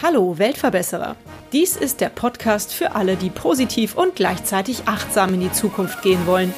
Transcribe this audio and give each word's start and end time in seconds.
Hallo 0.00 0.38
Weltverbesserer. 0.38 1.16
Dies 1.52 1.74
ist 1.76 2.00
der 2.00 2.10
Podcast 2.10 2.72
für 2.72 2.94
alle, 2.94 3.16
die 3.16 3.30
positiv 3.30 3.96
und 3.96 4.14
gleichzeitig 4.14 4.86
achtsam 4.86 5.34
in 5.34 5.40
die 5.40 5.50
Zukunft 5.50 6.00
gehen 6.02 6.28
wollen. 6.28 6.54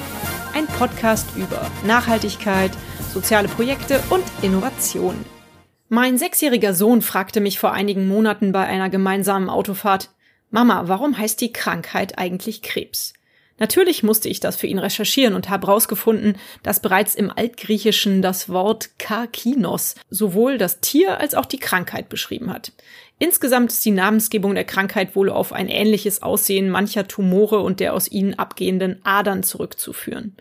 Ein 0.53 0.67
Podcast 0.67 1.25
über 1.35 1.65
Nachhaltigkeit, 1.83 2.69
soziale 3.11 3.47
Projekte 3.47 4.03
und 4.11 4.23
Innovation. 4.43 5.25
Mein 5.89 6.19
sechsjähriger 6.19 6.75
Sohn 6.75 7.01
fragte 7.01 7.39
mich 7.39 7.57
vor 7.57 7.73
einigen 7.73 8.07
Monaten 8.07 8.51
bei 8.51 8.67
einer 8.67 8.91
gemeinsamen 8.91 9.49
Autofahrt, 9.49 10.11
Mama, 10.51 10.83
warum 10.87 11.17
heißt 11.17 11.41
die 11.41 11.53
Krankheit 11.53 12.19
eigentlich 12.19 12.61
Krebs? 12.61 13.13
Natürlich 13.59 14.03
musste 14.03 14.29
ich 14.29 14.39
das 14.39 14.55
für 14.55 14.67
ihn 14.67 14.79
recherchieren 14.79 15.33
und 15.33 15.49
habe 15.49 15.67
herausgefunden, 15.67 16.37
dass 16.63 16.81
bereits 16.81 17.15
im 17.15 17.31
Altgriechischen 17.35 18.21
das 18.21 18.49
Wort 18.49 18.91
Karkinos 18.99 19.95
sowohl 20.09 20.57
das 20.57 20.79
Tier 20.79 21.19
als 21.19 21.33
auch 21.33 21.45
die 21.45 21.59
Krankheit 21.59 22.09
beschrieben 22.09 22.51
hat. 22.53 22.71
Insgesamt 23.19 23.71
ist 23.71 23.83
die 23.83 23.91
Namensgebung 23.91 24.53
der 24.53 24.63
Krankheit 24.63 25.15
wohl 25.15 25.29
auf 25.29 25.53
ein 25.53 25.69
ähnliches 25.69 26.21
Aussehen 26.21 26.69
mancher 26.69 27.07
Tumore 27.07 27.59
und 27.61 27.79
der 27.79 27.93
aus 27.93 28.11
ihnen 28.11 28.35
abgehenden 28.35 28.99
Adern 29.03 29.41
zurückzuführen. 29.41 30.35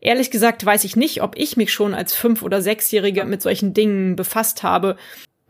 Ehrlich 0.00 0.30
gesagt 0.30 0.64
weiß 0.64 0.84
ich 0.84 0.96
nicht, 0.96 1.22
ob 1.22 1.36
ich 1.36 1.56
mich 1.56 1.72
schon 1.72 1.94
als 1.94 2.14
fünf- 2.14 2.42
oder 2.42 2.62
sechsjährige 2.62 3.24
mit 3.24 3.42
solchen 3.42 3.74
Dingen 3.74 4.16
befasst 4.16 4.62
habe. 4.62 4.96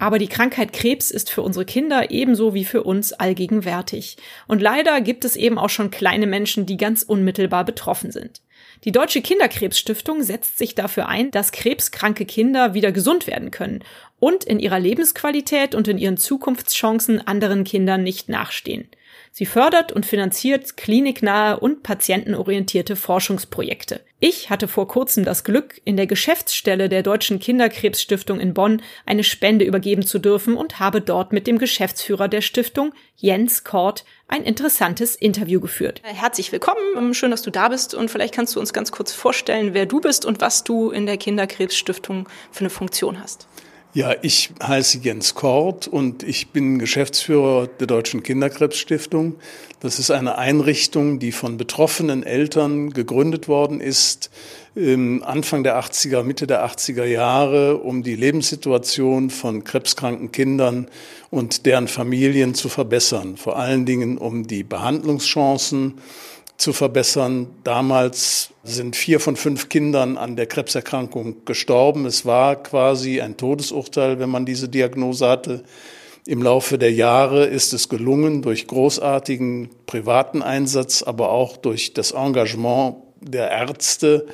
Aber 0.04 0.18
die 0.18 0.28
Krankheit 0.28 0.74
Krebs 0.74 1.10
ist 1.10 1.30
für 1.30 1.40
unsere 1.40 1.64
Kinder 1.64 2.10
ebenso 2.10 2.52
wie 2.52 2.66
für 2.66 2.82
uns 2.82 3.14
allgegenwärtig. 3.14 4.18
Und 4.46 4.60
leider 4.60 5.00
gibt 5.00 5.24
es 5.24 5.34
eben 5.34 5.56
auch 5.56 5.70
schon 5.70 5.90
kleine 5.90 6.26
Menschen, 6.26 6.66
die 6.66 6.76
ganz 6.76 7.02
unmittelbar 7.02 7.64
betroffen 7.64 8.10
sind. 8.10 8.42
Die 8.84 8.92
Deutsche 8.92 9.22
Kinderkrebsstiftung 9.22 10.22
setzt 10.22 10.58
sich 10.58 10.74
dafür 10.74 11.08
ein, 11.08 11.30
dass 11.30 11.52
krebskranke 11.52 12.26
Kinder 12.26 12.74
wieder 12.74 12.92
gesund 12.92 13.26
werden 13.26 13.50
können 13.50 13.82
und 14.20 14.44
in 14.44 14.60
ihrer 14.60 14.78
Lebensqualität 14.78 15.74
und 15.74 15.88
in 15.88 15.96
ihren 15.96 16.18
Zukunftschancen 16.18 17.26
anderen 17.26 17.64
Kindern 17.64 18.02
nicht 18.02 18.28
nachstehen. 18.28 18.86
Sie 19.36 19.46
fördert 19.46 19.90
und 19.90 20.06
finanziert 20.06 20.76
kliniknahe 20.76 21.58
und 21.58 21.82
patientenorientierte 21.82 22.94
Forschungsprojekte. 22.94 24.00
Ich 24.20 24.48
hatte 24.48 24.68
vor 24.68 24.86
kurzem 24.86 25.24
das 25.24 25.42
Glück, 25.42 25.80
in 25.84 25.96
der 25.96 26.06
Geschäftsstelle 26.06 26.88
der 26.88 27.02
Deutschen 27.02 27.40
Kinderkrebsstiftung 27.40 28.38
in 28.38 28.54
Bonn 28.54 28.80
eine 29.06 29.24
Spende 29.24 29.64
übergeben 29.64 30.06
zu 30.06 30.20
dürfen 30.20 30.56
und 30.56 30.78
habe 30.78 31.00
dort 31.00 31.32
mit 31.32 31.48
dem 31.48 31.58
Geschäftsführer 31.58 32.28
der 32.28 32.42
Stiftung, 32.42 32.94
Jens 33.16 33.64
Kort, 33.64 34.04
ein 34.28 34.44
interessantes 34.44 35.16
Interview 35.16 35.58
geführt. 35.58 36.00
Herzlich 36.04 36.52
willkommen, 36.52 37.12
schön, 37.12 37.32
dass 37.32 37.42
du 37.42 37.50
da 37.50 37.70
bist 37.70 37.92
und 37.92 38.12
vielleicht 38.12 38.34
kannst 38.34 38.54
du 38.54 38.60
uns 38.60 38.72
ganz 38.72 38.92
kurz 38.92 39.10
vorstellen, 39.10 39.74
wer 39.74 39.86
du 39.86 40.00
bist 40.00 40.24
und 40.24 40.40
was 40.40 40.62
du 40.62 40.92
in 40.92 41.06
der 41.06 41.16
Kinderkrebsstiftung 41.16 42.28
für 42.52 42.60
eine 42.60 42.70
Funktion 42.70 43.20
hast. 43.20 43.48
Ja, 43.96 44.12
ich 44.22 44.50
heiße 44.60 44.98
Jens 44.98 45.36
Kort 45.36 45.86
und 45.86 46.24
ich 46.24 46.48
bin 46.48 46.80
Geschäftsführer 46.80 47.68
der 47.68 47.86
Deutschen 47.86 48.24
Kinderkrebsstiftung. 48.24 49.36
Das 49.78 50.00
ist 50.00 50.10
eine 50.10 50.36
Einrichtung, 50.36 51.20
die 51.20 51.30
von 51.30 51.58
betroffenen 51.58 52.24
Eltern 52.24 52.90
gegründet 52.90 53.46
worden 53.46 53.80
ist, 53.80 54.30
Anfang 54.74 55.62
der 55.62 55.78
80er, 55.78 56.24
Mitte 56.24 56.48
der 56.48 56.66
80er 56.66 57.04
Jahre, 57.04 57.76
um 57.76 58.02
die 58.02 58.16
Lebenssituation 58.16 59.30
von 59.30 59.62
krebskranken 59.62 60.32
Kindern 60.32 60.88
und 61.30 61.64
deren 61.64 61.86
Familien 61.86 62.56
zu 62.56 62.68
verbessern. 62.68 63.36
Vor 63.36 63.56
allen 63.56 63.86
Dingen 63.86 64.18
um 64.18 64.48
die 64.48 64.64
Behandlungschancen 64.64 66.00
zu 66.56 66.72
verbessern. 66.72 67.48
Damals 67.64 68.50
sind 68.62 68.96
vier 68.96 69.20
von 69.20 69.36
fünf 69.36 69.68
Kindern 69.68 70.16
an 70.16 70.36
der 70.36 70.46
Krebserkrankung 70.46 71.44
gestorben. 71.44 72.06
Es 72.06 72.24
war 72.24 72.62
quasi 72.62 73.20
ein 73.20 73.36
Todesurteil, 73.36 74.18
wenn 74.18 74.30
man 74.30 74.46
diese 74.46 74.68
Diagnose 74.68 75.28
hatte. 75.28 75.64
Im 76.26 76.42
Laufe 76.42 76.78
der 76.78 76.92
Jahre 76.92 77.44
ist 77.44 77.74
es 77.74 77.90
gelungen, 77.90 78.40
durch 78.40 78.66
großartigen 78.66 79.68
privaten 79.84 80.40
Einsatz, 80.40 81.02
aber 81.02 81.30
auch 81.30 81.58
durch 81.58 81.92
das 81.92 82.12
Engagement 82.12 82.96
der 83.20 83.50
Ärzte 83.50 84.26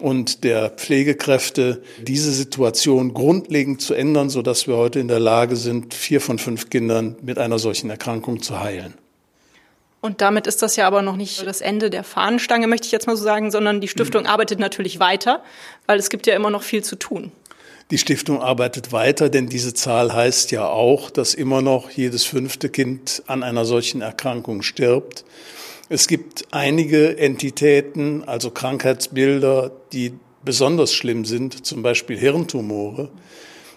und 0.00 0.44
der 0.44 0.70
Pflegekräfte, 0.70 1.82
diese 2.00 2.32
Situation 2.32 3.12
grundlegend 3.12 3.80
zu 3.80 3.94
ändern, 3.94 4.30
sodass 4.30 4.68
wir 4.68 4.76
heute 4.76 5.00
in 5.00 5.08
der 5.08 5.20
Lage 5.20 5.56
sind, 5.56 5.94
vier 5.94 6.20
von 6.20 6.38
fünf 6.38 6.70
Kindern 6.70 7.16
mit 7.22 7.38
einer 7.38 7.58
solchen 7.58 7.90
Erkrankung 7.90 8.40
zu 8.40 8.60
heilen. 8.60 8.94
Und 10.02 10.20
damit 10.20 10.48
ist 10.48 10.62
das 10.62 10.74
ja 10.74 10.88
aber 10.88 11.00
noch 11.00 11.14
nicht 11.14 11.46
das 11.46 11.60
Ende 11.60 11.88
der 11.88 12.02
Fahnenstange, 12.02 12.66
möchte 12.66 12.86
ich 12.86 12.92
jetzt 12.92 13.06
mal 13.06 13.16
so 13.16 13.22
sagen, 13.22 13.52
sondern 13.52 13.80
die 13.80 13.86
Stiftung 13.86 14.24
mhm. 14.24 14.28
arbeitet 14.28 14.58
natürlich 14.58 14.98
weiter, 14.98 15.42
weil 15.86 15.98
es 15.98 16.10
gibt 16.10 16.26
ja 16.26 16.34
immer 16.34 16.50
noch 16.50 16.64
viel 16.64 16.82
zu 16.82 16.96
tun. 16.96 17.30
Die 17.92 17.98
Stiftung 17.98 18.42
arbeitet 18.42 18.90
weiter, 18.90 19.28
denn 19.28 19.46
diese 19.46 19.74
Zahl 19.74 20.12
heißt 20.12 20.50
ja 20.50 20.66
auch, 20.66 21.08
dass 21.08 21.34
immer 21.34 21.62
noch 21.62 21.88
jedes 21.90 22.24
fünfte 22.24 22.68
Kind 22.68 23.22
an 23.28 23.44
einer 23.44 23.64
solchen 23.64 24.02
Erkrankung 24.02 24.62
stirbt. 24.62 25.24
Es 25.88 26.08
gibt 26.08 26.46
einige 26.50 27.16
Entitäten, 27.16 28.24
also 28.26 28.50
Krankheitsbilder, 28.50 29.70
die 29.92 30.14
besonders 30.44 30.92
schlimm 30.92 31.24
sind, 31.24 31.64
zum 31.64 31.82
Beispiel 31.82 32.18
Hirntumore. 32.18 33.10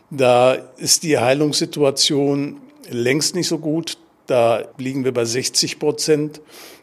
Da 0.09 0.53
ist 0.77 1.03
die 1.03 1.19
Heilungssituation 1.19 2.61
längst 2.89 3.35
nicht 3.35 3.47
so 3.47 3.59
gut. 3.59 3.97
Da 4.27 4.63
liegen 4.77 5.03
wir 5.03 5.13
bei 5.13 5.25
60 5.25 5.79
Prozent. 5.79 6.41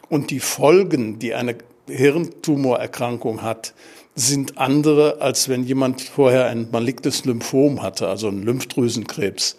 Und 0.08 0.30
die 0.30 0.40
Folgen, 0.40 1.18
die 1.18 1.34
eine 1.34 1.56
Hirntumorerkrankung 1.88 3.42
hat, 3.42 3.74
sind 4.14 4.58
andere, 4.58 5.20
als 5.20 5.48
wenn 5.48 5.64
jemand 5.64 6.02
vorher 6.02 6.46
ein 6.46 6.68
malignes 6.70 7.24
Lymphom 7.24 7.82
hatte, 7.82 8.08
also 8.08 8.28
einen 8.28 8.42
Lymphdrüsenkrebs. 8.42 9.56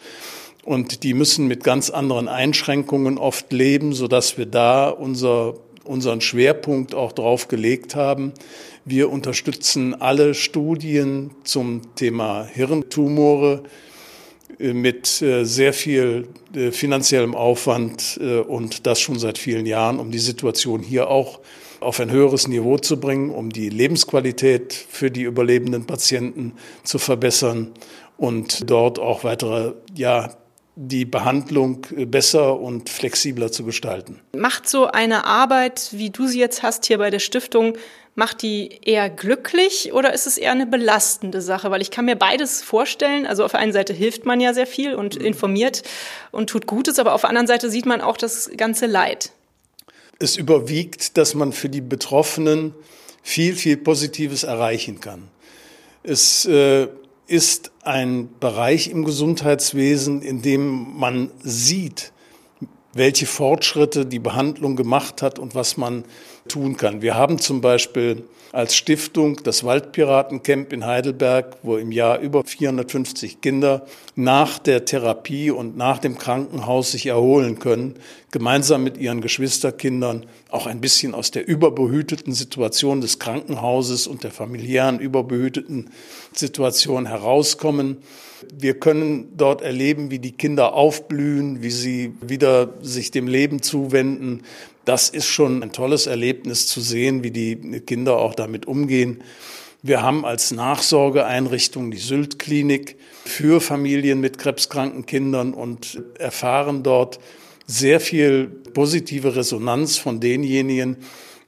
Und 0.64 1.04
die 1.04 1.14
müssen 1.14 1.48
mit 1.48 1.64
ganz 1.64 1.90
anderen 1.90 2.28
Einschränkungen 2.28 3.18
oft 3.18 3.52
leben, 3.52 3.94
so 3.94 4.08
dass 4.08 4.38
wir 4.38 4.46
da 4.46 4.90
unser, 4.90 5.56
unseren 5.84 6.22
Schwerpunkt 6.22 6.96
auch 6.96 7.12
drauf 7.12 7.48
gelegt 7.48 7.96
haben. 7.96 8.32
Wir 8.86 9.12
unterstützen 9.12 10.00
alle 10.00 10.34
Studien 10.34 11.32
zum 11.44 11.96
Thema 11.96 12.46
Hirntumore 12.46 13.64
mit 14.72 15.22
äh, 15.22 15.44
sehr 15.44 15.74
viel 15.74 16.30
äh, 16.56 16.72
finanziellem 16.72 17.36
Aufwand 17.36 18.20
und 18.48 18.88
das 18.88 19.02
schon 19.02 19.20
seit 19.20 19.38
vielen 19.38 19.66
Jahren, 19.66 20.00
um 20.00 20.12
die 20.12 20.20
Situation 20.20 20.82
hier 20.82 21.10
auch 21.10 21.40
auf 21.82 22.00
ein 22.00 22.12
höheres 22.12 22.48
Niveau 22.48 22.78
zu 22.78 23.00
bringen, 23.00 23.30
um 23.30 23.50
die 23.50 23.70
Lebensqualität 23.70 24.74
für 24.74 25.12
die 25.12 25.24
überlebenden 25.24 25.86
Patienten 25.86 26.54
zu 26.84 26.98
verbessern 26.98 27.72
und 28.18 28.70
dort 28.70 29.00
auch 29.00 29.26
weitere, 29.26 29.74
ja, 29.94 30.36
die 30.76 31.06
Behandlung 31.06 31.86
besser 32.08 32.60
und 32.60 32.90
flexibler 32.90 33.52
zu 33.52 33.64
gestalten. 33.64 34.22
Macht 34.36 34.68
so 34.68 34.88
eine 34.88 35.26
Arbeit, 35.26 35.90
wie 35.92 36.10
du 36.10 36.26
sie 36.26 36.40
jetzt 36.40 36.64
hast 36.64 36.86
hier 36.86 36.98
bei 36.98 37.10
der 37.10 37.20
Stiftung, 37.20 37.78
Macht 38.16 38.44
die 38.44 38.80
eher 38.84 39.10
glücklich 39.10 39.92
oder 39.92 40.14
ist 40.14 40.28
es 40.28 40.38
eher 40.38 40.52
eine 40.52 40.68
belastende 40.68 41.42
Sache? 41.42 41.72
Weil 41.72 41.82
ich 41.82 41.90
kann 41.90 42.06
mir 42.06 42.16
beides 42.16 42.62
vorstellen. 42.62 43.26
Also 43.26 43.44
auf 43.44 43.52
der 43.52 43.60
einen 43.60 43.74
Seite 43.74 43.94
hilft 43.94 44.26
man 44.26 44.40
ja 44.40 44.54
sehr 44.54 44.68
viel 44.68 44.94
und 44.94 45.20
mhm. 45.20 45.26
informiert 45.26 45.82
und 46.32 46.50
tut 46.50 46.68
Gutes, 46.68 47.00
aber 47.00 47.14
auf 47.14 47.22
der 47.22 47.30
anderen 47.30 47.48
Seite 47.48 47.72
sieht 47.72 47.88
man 47.88 48.02
auch 48.02 48.18
das 48.18 48.52
ganze 48.56 48.86
Leid. 48.86 49.32
Es 50.20 50.38
überwiegt, 50.38 51.18
dass 51.18 51.34
man 51.34 51.54
für 51.54 51.70
die 51.70 51.82
Betroffenen 51.82 52.76
viel, 53.24 53.56
viel 53.56 53.78
Positives 53.78 54.44
erreichen 54.44 55.00
kann. 55.00 55.30
Es 56.04 56.46
äh, 56.46 56.88
ist 57.26 57.72
ein 57.82 58.30
Bereich 58.40 58.90
im 58.90 59.06
Gesundheitswesen, 59.06 60.22
in 60.22 60.42
dem 60.42 60.98
man 60.98 61.32
sieht, 61.42 62.12
welche 62.94 63.26
Fortschritte 63.26 64.06
die 64.06 64.20
Behandlung 64.20 64.76
gemacht 64.76 65.22
hat 65.22 65.40
und 65.40 65.56
was 65.56 65.78
man 65.78 66.04
tun 66.48 66.78
kann. 66.78 67.02
Wir 67.02 67.16
haben 67.16 67.40
zum 67.40 67.62
Beispiel 67.62 68.24
als 68.54 68.76
Stiftung 68.76 69.42
das 69.44 69.64
Waldpiratencamp 69.64 70.74
in 70.74 70.86
Heidelberg, 70.86 71.58
wo 71.64 71.78
im 71.78 71.92
Jahr 71.92 72.20
über 72.20 72.44
450 72.44 73.42
Kinder 73.42 73.86
nach 74.16 74.60
der 74.60 74.86
Therapie 74.86 75.50
und 75.50 75.76
nach 75.76 75.98
dem 75.98 76.20
Krankenhaus 76.20 76.92
sich 76.92 77.08
erholen 77.08 77.58
können, 77.58 77.96
gemeinsam 78.32 78.84
mit 78.84 78.98
ihren 78.98 79.22
Geschwisterkindern 79.22 80.28
auch 80.54 80.68
ein 80.68 80.82
bisschen 80.82 81.16
aus 81.16 81.32
der 81.32 81.48
überbehüteten 81.48 82.34
Situation 82.34 83.02
des 83.02 83.18
Krankenhauses 83.18 84.06
und 84.06 84.24
der 84.24 84.32
familiären 84.32 85.00
überbehüteten 85.00 85.90
Situation 86.32 87.08
herauskommen. 87.08 87.98
Wir 88.56 88.80
können 88.80 89.36
dort 89.36 89.62
erleben, 89.62 90.12
wie 90.12 90.20
die 90.20 90.34
Kinder 90.34 90.74
aufblühen, 90.74 91.64
wie 91.64 91.72
sie 91.72 92.14
wieder 92.22 92.74
sich 92.82 93.10
dem 93.10 93.28
Leben 93.28 93.62
zuwenden, 93.62 94.44
das 94.86 95.10
ist 95.10 95.28
schon 95.28 95.64
ein 95.64 95.72
tolles 95.72 96.08
Erlebnis 96.08 96.68
zu 96.68 96.82
sehen, 96.82 97.24
wie 97.24 97.32
die 97.32 97.56
Kinder 97.80 98.18
auch 98.18 98.36
damit 98.36 98.66
umgehen. 98.66 99.24
Wir 99.82 100.02
haben 100.02 100.26
als 100.26 100.52
Nachsorgeeinrichtung 100.52 101.90
die 101.90 101.98
Sylt-Klinik 101.98 102.98
für 103.26 103.62
Familien 103.62 104.20
mit 104.20 104.38
krebskranken 104.38 105.06
Kindern 105.06 105.54
und 105.54 106.02
erfahren 106.20 106.84
dort 106.84 107.20
sehr 107.68 108.00
viel 108.00 108.48
positive 108.74 109.36
Resonanz 109.36 109.98
von 109.98 110.20
denjenigen, 110.20 110.98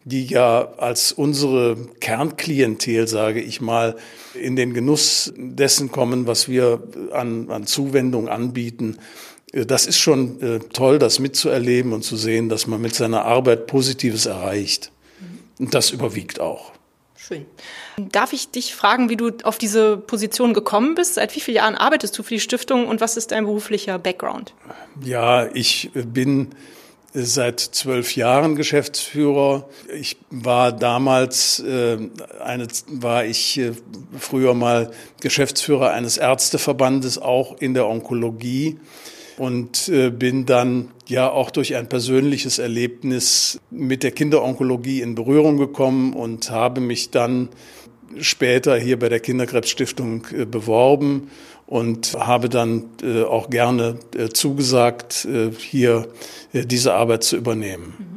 die 0.06 0.26
ja 0.26 0.74
als 0.78 1.12
unsere 1.12 1.78
Kernklientel, 2.00 3.08
sage 3.08 3.42
ich 3.42 3.60
mal, 3.60 3.96
in 4.36 4.56
den 4.56 4.74
Genuss 4.74 5.34
dessen 5.36 5.92
kommen, 5.92 6.28
was 6.28 6.48
wir 6.48 6.84
an, 7.12 7.50
an 7.50 7.66
Zuwendung 7.66 8.30
anbieten. 8.30 8.98
Das 9.52 9.88
ist 9.88 9.98
schon 9.98 10.42
äh, 10.42 10.60
toll, 10.74 11.00
das 11.00 11.20
mitzuerleben 11.20 11.92
und 11.92 12.04
zu 12.04 12.18
sehen, 12.18 12.50
dass 12.50 12.68
man 12.68 12.82
mit 12.82 12.94
seiner 12.94 13.26
Arbeit 13.26 13.66
Positives 13.68 14.28
erreicht. 14.28 14.92
Und 15.58 15.74
das 15.74 15.90
überwiegt 15.90 16.40
auch. 16.40 16.75
Schön. 17.28 17.46
Darf 17.98 18.34
ich 18.34 18.52
dich 18.52 18.76
fragen, 18.76 19.10
wie 19.10 19.18
du 19.18 19.32
auf 19.44 19.58
diese 19.58 19.98
Position 19.98 20.54
gekommen 20.54 20.94
bist? 20.94 21.16
Seit 21.16 21.36
wie 21.36 21.40
vielen 21.40 21.58
Jahren 21.58 21.76
arbeitest 21.76 22.18
du 22.18 22.24
für 22.24 22.36
die 22.36 22.40
Stiftung 22.40 22.88
und 22.88 23.02
was 23.02 23.18
ist 23.18 23.32
dein 23.32 23.46
beruflicher 23.46 23.98
Background? 23.98 24.54
Ja, 25.04 25.48
ich 25.54 25.90
bin 25.94 26.50
seit 27.14 27.60
zwölf 27.60 28.16
Jahren 28.16 28.56
Geschäftsführer. 28.56 29.68
Ich 29.94 30.18
war 30.30 30.72
damals 30.72 31.60
äh, 31.62 31.98
eine, 32.44 32.68
war 32.88 33.26
ich 33.26 33.58
äh, 33.58 33.72
früher 34.20 34.54
mal 34.54 34.92
Geschäftsführer 35.22 35.92
eines 35.92 36.18
Ärzteverbandes 36.18 37.18
auch 37.18 37.58
in 37.60 37.74
der 37.74 37.88
Onkologie 37.88 38.78
und 39.38 39.90
äh, 39.90 40.10
bin 40.10 40.46
dann 40.46 40.92
ja 41.08 41.30
auch 41.30 41.52
durch 41.52 41.76
ein 41.76 41.90
persönliches 41.90 42.60
Erlebnis 42.60 43.60
mit 43.70 44.04
der 44.04 44.12
Kinderonkologie 44.12 45.02
in 45.02 45.16
Berührung 45.16 45.58
gekommen 45.58 46.14
und 46.14 46.50
habe 46.52 46.82
mich 46.82 47.12
dann 47.12 47.50
später 48.20 48.78
hier 48.78 48.98
bei 48.98 49.10
der 49.10 49.20
Kinderkrebsstiftung 49.20 50.28
äh, 50.32 50.46
beworben 50.46 51.30
und 51.68 52.14
habe 52.14 52.48
dann 52.50 52.86
äh, 53.02 53.24
auch 53.24 53.50
gerne 53.50 54.00
zugesagt, 54.34 55.28
hier 55.58 56.08
diese 56.54 56.94
Arbeit 56.94 57.24
zu 57.24 57.36
übernehmen. 57.36 57.94
Mhm. 57.98 58.16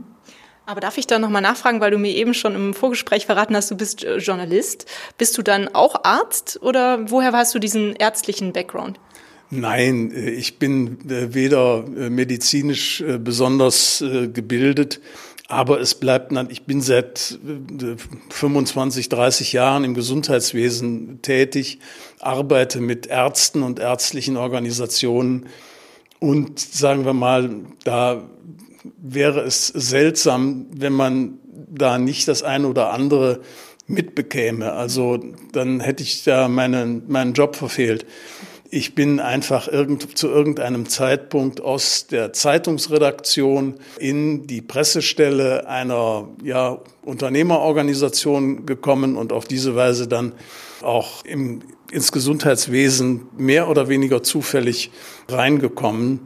Aber 0.67 0.83
darf 0.83 0.99
ich 0.99 1.07
da 1.07 1.19
nochmal 1.19 1.41
nachfragen, 1.41 1.81
weil 1.81 1.91
du 1.91 1.97
mir 1.97 2.15
eben 2.15 2.35
schon 2.35 2.55
im 2.55 2.75
Vorgespräch 2.75 3.25
verraten 3.25 3.57
hast, 3.57 3.71
du 3.71 3.75
bist 3.75 4.07
Journalist. 4.19 4.85
Bist 5.17 5.39
du 5.39 5.43
dann 5.43 5.69
auch 5.69 6.05
Arzt 6.05 6.59
oder 6.61 7.11
woher 7.11 7.33
hast 7.33 7.55
du 7.55 7.59
diesen 7.59 7.97
ärztlichen 7.97 8.53
Background? 8.53 9.01
Nein, 9.51 10.13
äh, 10.13 10.31
ich 10.31 10.59
bin 10.59 10.99
weder 11.05 11.85
medizinisch 11.87 13.03
besonders 13.19 14.05
gebildet, 14.33 15.01
aber 15.49 15.81
es 15.81 15.95
bleibt, 15.95 16.33
ich 16.51 16.65
bin 16.65 16.83
seit 16.83 17.39
25, 18.29 19.09
30 19.09 19.55
Jahren 19.55 19.85
im 19.85 19.95
Gesundheitswesen 19.95 21.23
tätig, 21.23 21.79
arbeite 22.21 22.81
mit 22.81 23.07
Ärzten 23.07 23.63
und 23.63 23.79
ärztlichen 23.79 24.37
Organisationen 24.37 25.47
und 26.21 26.59
sagen 26.59 27.07
wir 27.07 27.15
mal, 27.15 27.51
da 27.85 28.29
wäre 29.01 29.41
es 29.41 29.69
seltsam, 29.69 30.67
wenn 30.71 30.93
man 30.93 31.39
da 31.71 31.99
nicht 31.99 32.29
das 32.29 32.43
eine 32.43 32.69
oder 32.69 32.93
andere 32.93 33.41
mitbekäme. 33.87 34.73
Also 34.73 35.19
dann 35.53 35.81
hätte 35.81 36.03
ich 36.03 36.25
da 36.25 36.49
meinen, 36.49 37.05
meinen 37.09 37.33
Job 37.33 37.57
verfehlt. 37.57 38.05
Ich 38.71 38.95
bin 38.95 39.19
einfach 39.19 39.67
irgend, 39.67 40.19
zu 40.19 40.29
irgendeinem 40.29 40.89
Zeitpunkt 40.89 41.63
aus 41.63 42.07
der 42.07 42.35
Zeitungsredaktion 42.35 43.77
in 43.99 44.47
die 44.47 44.61
Pressestelle 44.61 45.67
einer 45.67 46.29
ja, 46.45 46.79
Unternehmerorganisation 47.03 48.67
gekommen 48.67 49.17
und 49.17 49.33
auf 49.33 49.47
diese 49.47 49.75
Weise 49.75 50.07
dann 50.07 50.35
auch 50.83 51.25
im, 51.25 51.61
ins 51.91 52.13
Gesundheitswesen 52.13 53.23
mehr 53.39 53.69
oder 53.69 53.89
weniger 53.89 54.23
zufällig 54.23 54.91
reingekommen. 55.29 56.21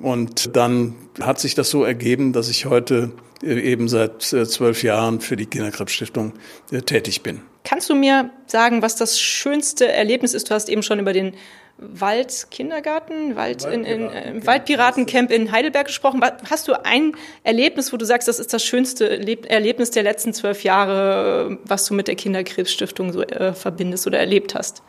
Und 0.00 0.56
dann 0.56 0.94
hat 1.20 1.38
sich 1.38 1.54
das 1.54 1.68
so 1.68 1.84
ergeben, 1.84 2.32
dass 2.32 2.48
ich 2.48 2.64
heute 2.64 3.12
eben 3.42 3.88
seit 3.88 4.32
äh, 4.32 4.46
zwölf 4.46 4.82
Jahren 4.82 5.20
für 5.20 5.36
die 5.36 5.46
Kinderkrebsstiftung 5.46 6.32
äh, 6.70 6.80
tätig 6.80 7.22
bin. 7.22 7.42
Kannst 7.64 7.88
du 7.88 7.94
mir 7.94 8.30
sagen, 8.46 8.82
was 8.82 8.94
das 8.96 9.18
schönste 9.18 9.90
Erlebnis 9.90 10.34
ist? 10.34 10.50
Du 10.50 10.54
hast 10.54 10.68
eben 10.68 10.82
schon 10.82 11.00
über 11.00 11.14
den 11.14 11.34
Waldkindergarten, 11.78 13.34
Wald 13.34 13.64
in, 13.64 13.84
in, 13.84 14.08
äh, 14.08 14.46
Waldpiratencamp 14.46 15.32
in 15.32 15.50
Heidelberg 15.50 15.86
gesprochen. 15.86 16.20
Hast 16.48 16.68
du 16.68 16.84
ein 16.84 17.16
Erlebnis, 17.42 17.92
wo 17.92 17.96
du 17.96 18.04
sagst, 18.04 18.28
das 18.28 18.38
ist 18.38 18.52
das 18.52 18.64
schönste 18.64 19.08
Erlebnis 19.48 19.90
der 19.90 20.04
letzten 20.04 20.32
zwölf 20.32 20.62
Jahre, 20.62 21.58
was 21.64 21.86
du 21.86 21.94
mit 21.94 22.06
der 22.06 22.14
Kinderkrebsstiftung 22.14 23.12
so 23.12 23.22
äh, 23.22 23.54
verbindest 23.54 24.06
oder 24.06 24.18
erlebt 24.18 24.54
hast? 24.54 24.82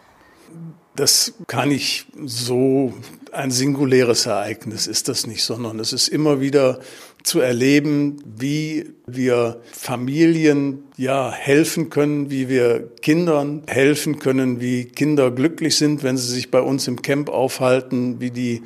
Das 0.95 1.33
kann 1.47 1.71
ich 1.71 2.05
so, 2.23 2.93
ein 3.31 3.51
singuläres 3.51 4.27
Ereignis 4.27 4.85
ist 4.85 5.09
das 5.09 5.27
nicht, 5.27 5.43
sondern 5.43 5.79
es 5.79 5.91
ist 5.91 6.07
immer 6.07 6.39
wieder 6.39 6.79
zu 7.25 7.39
erleben, 7.39 8.17
wie 8.25 8.85
wir 9.07 9.61
Familien 9.71 10.83
ja 10.97 11.31
helfen 11.31 11.89
können, 11.89 12.29
wie 12.29 12.47
wir 12.49 12.91
Kindern 13.01 13.63
helfen 13.67 14.19
können, 14.19 14.61
wie 14.61 14.85
Kinder 14.85 15.31
glücklich 15.31 15.75
sind, 15.75 16.03
wenn 16.03 16.17
sie 16.17 16.31
sich 16.31 16.51
bei 16.51 16.61
uns 16.61 16.87
im 16.87 17.01
Camp 17.01 17.29
aufhalten, 17.29 18.21
wie 18.21 18.31
die 18.31 18.61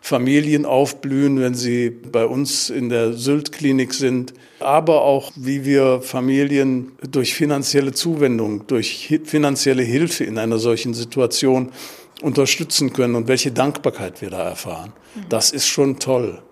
Familien 0.00 0.66
aufblühen, 0.66 1.40
wenn 1.40 1.54
sie 1.54 1.88
bei 1.88 2.26
uns 2.26 2.68
in 2.68 2.90
der 2.90 3.14
Sylt-Klinik 3.14 3.94
sind, 3.94 4.34
aber 4.60 5.02
auch 5.02 5.32
wie 5.34 5.64
wir 5.64 6.02
Familien 6.02 6.92
durch 7.10 7.34
finanzielle 7.34 7.92
Zuwendung, 7.92 8.66
durch 8.66 9.18
finanzielle 9.24 9.82
Hilfe 9.82 10.24
in 10.24 10.36
einer 10.36 10.58
solchen 10.58 10.92
Situation 10.92 11.72
unterstützen 12.20 12.92
können 12.92 13.14
und 13.14 13.28
welche 13.28 13.50
Dankbarkeit 13.50 14.20
wir 14.20 14.30
da 14.30 14.42
erfahren. 14.42 14.92
Das 15.30 15.50
ist 15.50 15.66
schon 15.66 15.98
toll. 15.98 16.42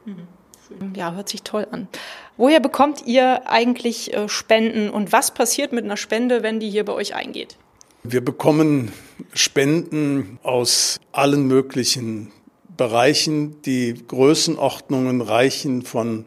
Ja, 0.95 1.15
hört 1.15 1.29
sich 1.29 1.43
toll 1.43 1.67
an. 1.71 1.89
Woher 2.37 2.61
bekommt 2.61 3.07
ihr 3.07 3.49
eigentlich 3.49 4.15
äh, 4.15 4.29
Spenden 4.29 4.91
und 4.91 5.13
was 5.13 5.33
passiert 5.33 5.73
mit 5.73 5.85
einer 5.85 5.97
Spende, 5.97 6.43
wenn 6.43 6.61
die 6.61 6.71
hier 6.71 6.85
bei 6.85 6.93
euch 6.93 7.15
eingeht? 7.15 7.57
Wir 8.05 8.25
bekommen 8.25 8.93
Spenden 9.33 10.39
aus 10.43 10.99
allen 11.13 11.47
möglichen 11.47 12.33
Bereichen. 12.77 13.63
Die 13.63 13.95
Größenordnungen 14.09 15.21
reichen 15.21 15.83
von 15.83 16.25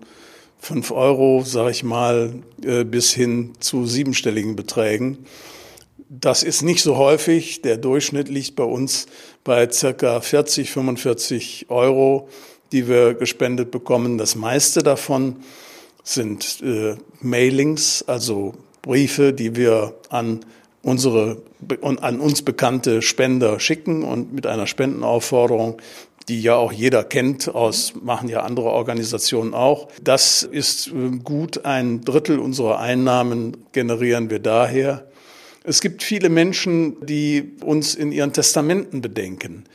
fünf 0.58 0.92
Euro, 0.92 1.44
sage 1.44 1.72
ich 1.72 1.84
mal, 1.84 2.36
äh, 2.64 2.84
bis 2.84 3.14
hin 3.14 3.54
zu 3.60 3.86
siebenstelligen 3.86 4.56
Beträgen. 4.56 5.26
Das 6.10 6.44
ist 6.44 6.62
nicht 6.62 6.82
so 6.82 6.98
häufig. 6.98 7.62
Der 7.62 7.78
Durchschnitt 7.78 8.30
liegt 8.30 8.56
bei 8.56 8.64
uns 8.64 9.08
bei 9.44 9.70
circa 9.70 10.22
40, 10.22 10.72
45 10.72 11.66
Euro, 11.70 12.30
die 12.72 12.88
wir 12.88 13.14
gespendet 13.14 13.72
bekommen. 13.72 14.18
Das 14.18 14.36
meiste 14.36 14.84
davon 14.84 15.38
sind 16.04 16.62
äh, 16.62 16.96
Mailings, 17.22 18.04
also 18.08 18.54
Briefe, 18.82 19.34
die 19.34 19.56
wir 19.56 19.96
an 20.10 20.46
unsere 20.82 21.42
an 21.82 22.20
uns 22.20 22.44
bekannte 22.44 23.02
Spender 23.02 23.60
schicken 23.60 24.04
und 24.04 24.34
mit 24.34 24.46
einer 24.46 24.68
Spendenaufforderung 24.68 25.82
die 26.28 26.42
ja 26.42 26.56
auch 26.56 26.72
jeder 26.72 27.04
kennt 27.04 27.54
aus, 27.54 27.94
machen 28.02 28.30
ja 28.30 28.42
andere 28.42 28.70
Organisationen 28.70 29.54
auch. 29.54 29.88
Das 30.02 30.44
ist 30.44 30.88
äh, 30.88 31.18
gut 31.24 31.66
ein 31.66 32.02
Drittel 32.02 32.40
unserer 32.40 32.80
Einnahmen 32.80 33.58
generieren 33.72 34.30
wir 34.30 34.40
daher. 34.40 35.08
Es 35.64 35.82
gibt 35.82 36.04
viele 36.04 36.30
Menschen, 36.30 37.06
die 37.06 37.54
uns 37.64 37.96
in 37.96 38.12
ihren 38.12 38.34
Testamenten 38.34 39.02
bedenken. 39.02 39.66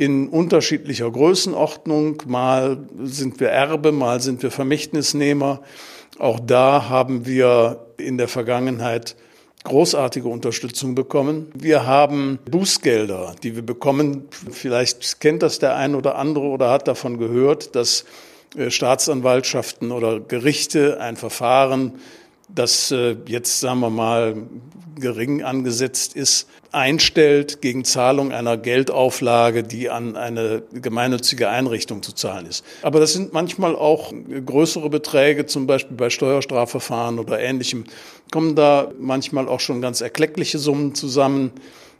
In 0.00 0.30
unterschiedlicher 0.30 1.10
Größenordnung. 1.10 2.22
Mal 2.26 2.78
sind 3.02 3.38
wir 3.38 3.50
Erbe, 3.50 3.92
mal 3.92 4.22
sind 4.22 4.42
wir 4.42 4.50
Vermächtnisnehmer. 4.50 5.60
Auch 6.18 6.40
da 6.40 6.88
haben 6.88 7.26
wir 7.26 7.84
in 7.98 8.16
der 8.16 8.26
Vergangenheit 8.26 9.14
großartige 9.64 10.26
Unterstützung 10.26 10.94
bekommen. 10.94 11.52
Wir 11.52 11.86
haben 11.86 12.38
Bußgelder, 12.50 13.34
die 13.42 13.56
wir 13.56 13.62
bekommen. 13.62 14.26
Vielleicht 14.50 15.20
kennt 15.20 15.42
das 15.42 15.58
der 15.58 15.76
ein 15.76 15.94
oder 15.94 16.16
andere 16.16 16.46
oder 16.46 16.70
hat 16.70 16.88
davon 16.88 17.18
gehört, 17.18 17.76
dass 17.76 18.06
äh, 18.56 18.70
Staatsanwaltschaften 18.70 19.92
oder 19.92 20.18
Gerichte 20.18 20.98
ein 20.98 21.16
Verfahren, 21.16 22.00
das 22.54 22.90
äh, 22.90 23.16
jetzt 23.26 23.60
sagen 23.60 23.80
wir 23.80 23.90
mal 23.90 24.36
gering 25.00 25.42
angesetzt 25.42 26.14
ist, 26.14 26.46
einstellt 26.72 27.60
gegen 27.62 27.84
Zahlung 27.84 28.32
einer 28.32 28.56
Geldauflage, 28.56 29.64
die 29.64 29.90
an 29.90 30.16
eine 30.16 30.62
gemeinnützige 30.72 31.48
Einrichtung 31.48 32.02
zu 32.02 32.12
zahlen 32.12 32.46
ist. 32.46 32.64
Aber 32.82 33.00
das 33.00 33.12
sind 33.12 33.32
manchmal 33.32 33.74
auch 33.74 34.12
größere 34.44 34.88
Beträge, 34.90 35.46
zum 35.46 35.66
Beispiel 35.66 35.96
bei 35.96 36.10
Steuerstrafverfahren 36.10 37.18
oder 37.18 37.40
ähnlichem, 37.40 37.84
kommen 38.30 38.54
da 38.54 38.92
manchmal 38.98 39.48
auch 39.48 39.60
schon 39.60 39.80
ganz 39.80 40.00
erkleckliche 40.00 40.58
Summen 40.58 40.94
zusammen. 40.94 41.50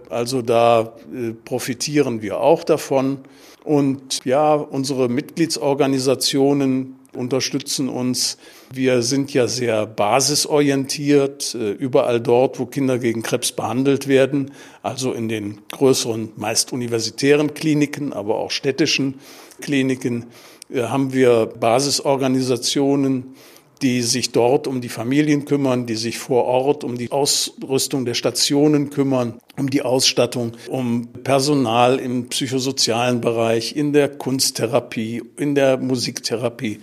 Also 0.09 0.42
da 0.42 0.92
äh, 1.12 1.33
profitieren 1.33 2.23
wir 2.23 2.40
auch 2.40 2.64
davon. 2.64 3.19
Und 3.64 4.25
ja, 4.25 4.54
unsere 4.54 5.09
Mitgliedsorganisationen 5.09 6.97
unterstützen 7.14 7.88
uns. 7.88 8.38
Wir 8.73 9.02
sind 9.02 9.33
ja 9.35 9.49
sehr 9.49 9.87
basisorientiert, 9.87 11.55
äh, 11.55 11.73
überall 11.73 12.21
dort, 12.21 12.59
wo 12.59 12.67
Kinder 12.67 12.99
gegen 12.99 13.23
Krebs 13.23 13.52
behandelt 13.52 14.09
werden, 14.09 14.52
also 14.83 15.12
in 15.12 15.29
den 15.29 15.59
größeren, 15.73 16.33
meist 16.37 16.73
universitären 16.73 17.55
Kliniken, 17.55 18.12
aber 18.12 18.37
auch 18.37 18.50
städtischen 18.50 19.21
Kliniken, 19.61 20.26
äh, 20.73 20.83
haben 20.83 21.12
wir 21.12 21.47
Basisorganisationen, 21.47 23.35
die 23.82 24.02
sich 24.02 24.32
dort 24.32 24.66
um 24.66 24.80
die 24.80 24.88
Familien 24.88 25.44
kümmern, 25.44 25.87
die 25.87 25.94
sich 25.94 26.18
vor 26.18 26.44
Ort 26.44 26.84
um 26.84 26.99
die 26.99 27.10
Ausrüstung 27.10 28.04
der 28.04 28.14
Stationen 28.14 28.90
kümmern, 28.90 29.40
um 29.58 29.70
die 29.70 29.82
Ausstattung, 29.82 30.52
um 30.68 31.08
Personal 31.25 31.99
im 31.99 32.28
psychosozialen 32.28 33.20
Bereich, 33.20 33.75
in 33.75 33.92
der 33.92 34.08
Kunsttherapie, 34.08 35.22
in 35.37 35.54
der 35.54 35.78
Musiktherapie. 35.78 36.80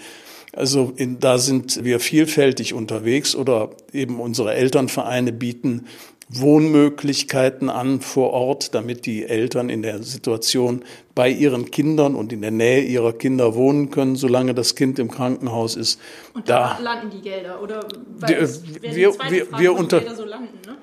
Also 0.53 0.91
in, 0.95 1.19
da 1.19 1.37
sind 1.37 1.83
wir 1.83 1.99
vielfältig 1.99 2.73
unterwegs 2.73 3.35
oder 3.35 3.69
eben 3.93 4.19
unsere 4.19 4.55
Elternvereine 4.55 5.31
bieten 5.31 5.85
Wohnmöglichkeiten 6.29 7.69
an 7.69 8.01
vor 8.01 8.31
Ort, 8.31 8.75
damit 8.75 9.05
die 9.05 9.25
Eltern 9.25 9.69
in 9.69 9.81
der 9.81 10.03
Situation 10.03 10.83
bei 11.15 11.29
ihren 11.29 11.71
Kindern 11.71 12.15
und 12.15 12.33
in 12.33 12.41
der 12.41 12.51
Nähe 12.51 12.81
ihrer 12.81 13.13
Kinder 13.13 13.55
wohnen 13.55 13.91
können, 13.91 14.17
solange 14.17 14.53
das 14.53 14.75
Kind 14.75 14.99
im 14.99 15.09
Krankenhaus 15.09 15.75
ist. 15.75 15.99
Und 16.33 16.49
da, 16.49 16.75
da 16.77 16.83
landen 16.83 17.11
die 17.11 17.21
Gelder, 17.21 17.61
oder? 17.61 17.87
Die, 18.27 18.33
wir, 18.95 19.13
wir, 19.29 19.47
wir 19.57 19.73
unter, 19.73 19.99
Gelder 19.99 20.15
so 20.15 20.25
landen, 20.25 20.59
ne? 20.65 20.77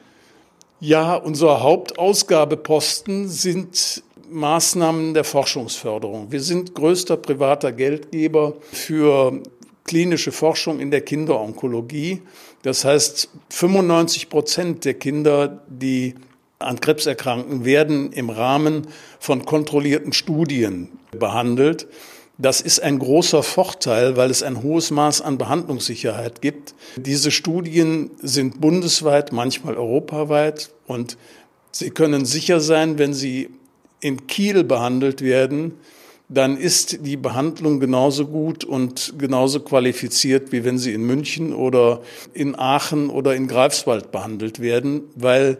Ja, 0.80 1.14
unser 1.14 1.62
Hauptausgabeposten 1.62 3.28
sind 3.28 4.02
Maßnahmen 4.28 5.14
der 5.14 5.24
Forschungsförderung. 5.24 6.32
Wir 6.32 6.40
sind 6.40 6.74
größter 6.74 7.16
privater 7.16 7.72
Geldgeber 7.72 8.54
für 8.72 9.40
klinische 9.84 10.32
Forschung 10.32 10.80
in 10.80 10.90
der 10.90 11.02
Kinderonkologie. 11.02 12.22
Das 12.64 12.86
heißt, 12.86 13.28
95 13.50 14.30
Prozent 14.30 14.86
der 14.86 14.94
Kinder, 14.94 15.62
die 15.68 16.14
an 16.58 16.80
Krebs 16.80 17.04
erkranken, 17.04 17.66
werden 17.66 18.10
im 18.10 18.30
Rahmen 18.30 18.86
von 19.20 19.44
kontrollierten 19.44 20.14
Studien 20.14 20.88
behandelt. 21.10 21.86
Das 22.38 22.62
ist 22.62 22.82
ein 22.82 22.98
großer 22.98 23.42
Vorteil, 23.42 24.16
weil 24.16 24.30
es 24.30 24.42
ein 24.42 24.62
hohes 24.62 24.90
Maß 24.90 25.20
an 25.20 25.36
Behandlungssicherheit 25.36 26.40
gibt. 26.40 26.74
Diese 26.96 27.30
Studien 27.30 28.10
sind 28.22 28.62
bundesweit, 28.62 29.30
manchmal 29.30 29.76
europaweit 29.76 30.70
und 30.86 31.18
Sie 31.70 31.90
können 31.90 32.24
sicher 32.24 32.60
sein, 32.60 32.98
wenn 32.98 33.12
Sie 33.12 33.50
in 34.00 34.26
Kiel 34.26 34.64
behandelt 34.64 35.20
werden, 35.20 35.74
dann 36.34 36.56
ist 36.56 37.06
die 37.06 37.16
Behandlung 37.16 37.80
genauso 37.80 38.26
gut 38.26 38.64
und 38.64 39.14
genauso 39.18 39.60
qualifiziert, 39.60 40.52
wie 40.52 40.64
wenn 40.64 40.78
sie 40.78 40.92
in 40.92 41.02
München 41.02 41.52
oder 41.52 42.02
in 42.32 42.58
Aachen 42.58 43.08
oder 43.08 43.34
in 43.34 43.46
Greifswald 43.46 44.10
behandelt 44.10 44.60
werden, 44.60 45.02
weil 45.14 45.58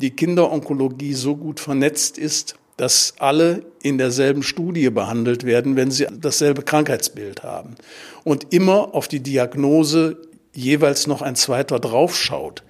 die 0.00 0.10
Kinderonkologie 0.10 1.14
so 1.14 1.36
gut 1.36 1.60
vernetzt 1.60 2.18
ist, 2.18 2.56
dass 2.76 3.14
alle 3.18 3.64
in 3.82 3.98
derselben 3.98 4.42
Studie 4.42 4.90
behandelt 4.90 5.44
werden, 5.44 5.76
wenn 5.76 5.90
sie 5.90 6.06
dasselbe 6.10 6.62
Krankheitsbild 6.62 7.42
haben 7.42 7.76
und 8.24 8.52
immer 8.52 8.94
auf 8.94 9.08
die 9.08 9.20
Diagnose 9.20 10.16
jeweils 10.54 11.06
noch 11.06 11.22
ein 11.22 11.36
zweiter 11.36 11.78
draufschaut. 11.78 12.62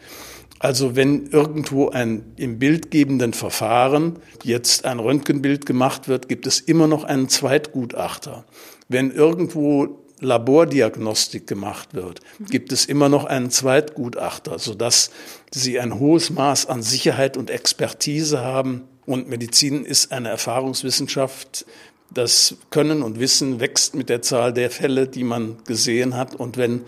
Also 0.62 0.94
wenn 0.94 1.26
irgendwo 1.26 1.88
ein 1.88 2.22
im 2.36 2.60
bildgebenden 2.60 3.32
Verfahren 3.32 4.20
jetzt 4.44 4.84
ein 4.84 5.00
Röntgenbild 5.00 5.66
gemacht 5.66 6.06
wird, 6.06 6.28
gibt 6.28 6.46
es 6.46 6.60
immer 6.60 6.86
noch 6.86 7.02
einen 7.02 7.28
Zweitgutachter. 7.28 8.44
Wenn 8.88 9.10
irgendwo 9.10 9.98
Labordiagnostik 10.20 11.48
gemacht 11.48 11.94
wird, 11.94 12.20
gibt 12.48 12.70
es 12.70 12.84
immer 12.84 13.08
noch 13.08 13.24
einen 13.24 13.50
Zweitgutachter, 13.50 14.60
sodass 14.60 15.10
sie 15.50 15.80
ein 15.80 15.98
hohes 15.98 16.30
Maß 16.30 16.66
an 16.66 16.80
Sicherheit 16.84 17.36
und 17.36 17.50
Expertise 17.50 18.38
haben. 18.38 18.82
Und 19.04 19.28
Medizin 19.28 19.84
ist 19.84 20.12
eine 20.12 20.28
Erfahrungswissenschaft. 20.28 21.66
Das 22.08 22.54
Können 22.70 23.02
und 23.02 23.18
Wissen 23.18 23.58
wächst 23.58 23.96
mit 23.96 24.08
der 24.08 24.22
Zahl 24.22 24.52
der 24.52 24.70
Fälle, 24.70 25.08
die 25.08 25.24
man 25.24 25.56
gesehen 25.66 26.16
hat. 26.16 26.36
Und 26.36 26.56
wenn 26.56 26.82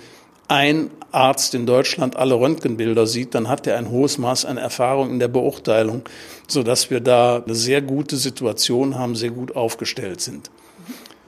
ein 0.46 0.90
Arzt 1.14 1.54
in 1.54 1.66
Deutschland 1.66 2.16
alle 2.16 2.34
Röntgenbilder 2.34 3.06
sieht, 3.06 3.34
dann 3.34 3.48
hat 3.48 3.66
er 3.66 3.76
ein 3.78 3.90
hohes 3.90 4.18
Maß 4.18 4.44
an 4.44 4.56
Erfahrung 4.56 5.10
in 5.10 5.18
der 5.18 5.28
Beurteilung, 5.28 6.02
sodass 6.48 6.90
wir 6.90 7.00
da 7.00 7.42
eine 7.44 7.54
sehr 7.54 7.80
gute 7.80 8.16
Situation 8.16 8.98
haben, 8.98 9.16
sehr 9.16 9.30
gut 9.30 9.56
aufgestellt 9.56 10.20
sind. 10.20 10.50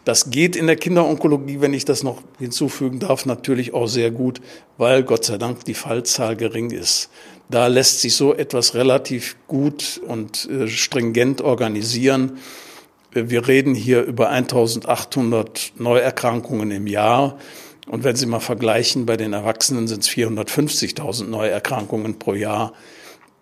Das 0.07 0.31
geht 0.31 0.55
in 0.55 0.69
der 0.69 0.77
Kinderonkologie, 0.77 1.61
wenn 1.61 1.75
ich 1.75 1.85
das 1.85 2.05
noch 2.05 2.23
hinzufügen 2.39 3.01
darf, 3.01 3.27
natürlich 3.27 3.75
auch 3.75 3.89
sehr 3.89 4.13
gut, 4.13 4.41
weil 4.79 5.03
Gott 5.03 5.25
sei 5.25 5.37
Dank 5.37 5.65
die 5.65 5.75
Fallzahl 5.75 6.37
gering 6.37 6.71
ist. 6.71 7.11
Da 7.49 7.67
lässt 7.67 8.01
sich 8.03 8.15
so 8.15 8.33
etwas 8.33 8.75
relativ 8.75 9.37
gut 9.49 10.01
und 10.07 10.49
äh, 10.49 10.69
stringent 10.69 11.41
organisieren. 11.41 12.39
Wir 13.11 13.49
reden 13.49 13.75
hier 13.75 14.03
über 14.03 14.31
1800 14.31 15.73
Neuerkrankungen 15.77 16.71
im 16.71 16.87
Jahr. 16.87 17.39
Und 17.89 18.05
wenn 18.05 18.17
Sie 18.17 18.27
mal 18.27 18.41
vergleichen, 18.41 19.07
bei 19.07 19.17
den 19.17 19.33
Erwachsenen 19.33 19.87
sind 19.87 20.03
es 20.03 20.09
450.000 20.09 21.29
Neuerkrankungen 21.29 22.19
pro 22.19 22.35
Jahr. 22.35 22.73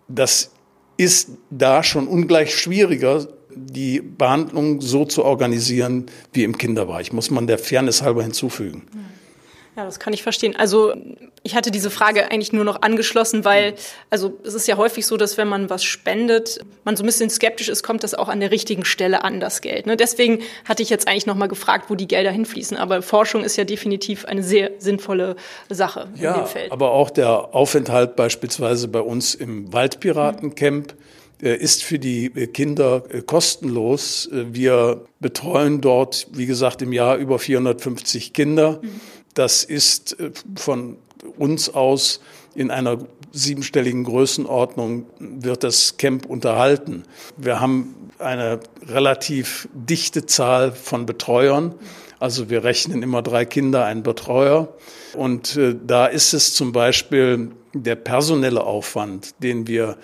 Das 0.07 0.51
ist 0.97 1.31
da 1.49 1.83
schon 1.83 2.07
ungleich 2.07 2.55
schwieriger, 2.55 3.27
die 3.55 4.01
Behandlung 4.01 4.81
so 4.81 5.05
zu 5.05 5.23
organisieren 5.23 6.07
wie 6.33 6.43
im 6.43 6.57
Kinderbereich, 6.57 7.13
muss 7.13 7.31
man 7.31 7.47
der 7.47 7.57
Fairness 7.57 8.01
halber 8.01 8.21
hinzufügen. 8.21 8.83
Ja, 9.75 9.83
das 9.83 9.99
kann 9.99 10.13
ich 10.13 10.23
verstehen. 10.23 10.55
Also 10.55 10.93
ich 11.43 11.55
hatte 11.55 11.69
diese 11.69 11.89
Frage 11.89 12.31
eigentlich 12.31 12.53
nur 12.53 12.63
noch 12.63 12.81
angeschlossen, 12.81 13.43
weil, 13.43 13.73
also 14.09 14.39
es 14.45 14.53
ist 14.53 14.67
ja 14.69 14.77
häufig 14.77 15.05
so, 15.05 15.17
dass 15.17 15.37
wenn 15.37 15.49
man 15.49 15.69
was 15.69 15.83
spendet, 15.83 16.59
man 16.85 16.95
so 16.95 17.03
ein 17.03 17.05
bisschen 17.05 17.29
skeptisch 17.29 17.67
ist, 17.67 17.83
kommt 17.83 18.03
das 18.03 18.15
auch 18.15 18.29
an 18.29 18.39
der 18.39 18.51
richtigen 18.51 18.85
Stelle 18.85 19.25
an, 19.25 19.41
das 19.41 19.59
Geld. 19.59 19.85
Ne? 19.85 19.97
Deswegen 19.97 20.39
hatte 20.63 20.81
ich 20.81 20.89
jetzt 20.89 21.09
eigentlich 21.09 21.25
noch 21.25 21.35
mal 21.35 21.47
gefragt, 21.47 21.89
wo 21.89 21.95
die 21.95 22.07
Gelder 22.07 22.31
hinfließen. 22.31 22.77
Aber 22.77 23.01
Forschung 23.01 23.43
ist 23.43 23.57
ja 23.57 23.65
definitiv 23.65 24.23
eine 24.23 24.43
sehr 24.43 24.71
sinnvolle 24.79 25.35
Sache 25.69 26.07
ja, 26.15 26.35
in 26.35 26.41
dem 26.41 26.47
Feld. 26.47 26.71
aber 26.71 26.91
auch 26.91 27.09
der 27.09 27.53
Aufenthalt 27.53 28.15
beispielsweise 28.15 28.87
bei 28.87 29.01
uns 29.01 29.35
im 29.35 29.73
Waldpiratencamp, 29.73 30.93
mhm. 31.41 31.47
ist 31.47 31.83
für 31.83 31.99
die 31.99 32.29
Kinder 32.29 33.03
äh, 33.09 33.21
kostenlos. 33.21 34.29
Äh, 34.31 34.45
wir 34.53 35.01
betreuen 35.19 35.81
dort, 35.81 36.27
wie 36.31 36.45
gesagt, 36.45 36.81
im 36.81 36.93
Jahr 36.93 37.17
über 37.17 37.39
450 37.39 38.31
Kinder. 38.31 38.79
Mhm 38.81 39.01
das 39.35 39.63
ist 39.63 40.19
äh, 40.19 40.31
von 40.55 40.97
uns 41.37 41.69
aus 41.69 42.21
in 42.55 42.71
einer 42.71 42.97
siebenstelligen 43.31 44.05
Größenordnung 44.05 45.05
wird 45.19 45.63
das 45.63 45.97
Camp 45.97 46.25
unterhalten. 46.25 47.03
Wir 47.37 47.59
haben 47.59 47.95
eine 48.17 48.61
relativ 48.87 49.67
dichte 49.73 50.25
Zahl 50.25 50.71
von 50.71 51.05
Betreuern. 51.05 51.75
Also 52.19 52.49
wir 52.49 52.63
rechnen 52.63 53.03
immer 53.03 53.21
drei 53.21 53.43
Kinder, 53.43 53.85
einen 53.85 54.03
Betreuer. 54.03 54.69
Und 55.13 55.57
äh, 55.57 55.75
da 55.85 56.05
ist 56.05 56.33
es 56.33 56.53
zum 56.53 56.71
Beispiel 56.71 57.51
der 57.73 57.95
personelle 57.95 58.63
Aufwand, 58.63 59.31
den 59.43 59.67
wir 59.67 59.97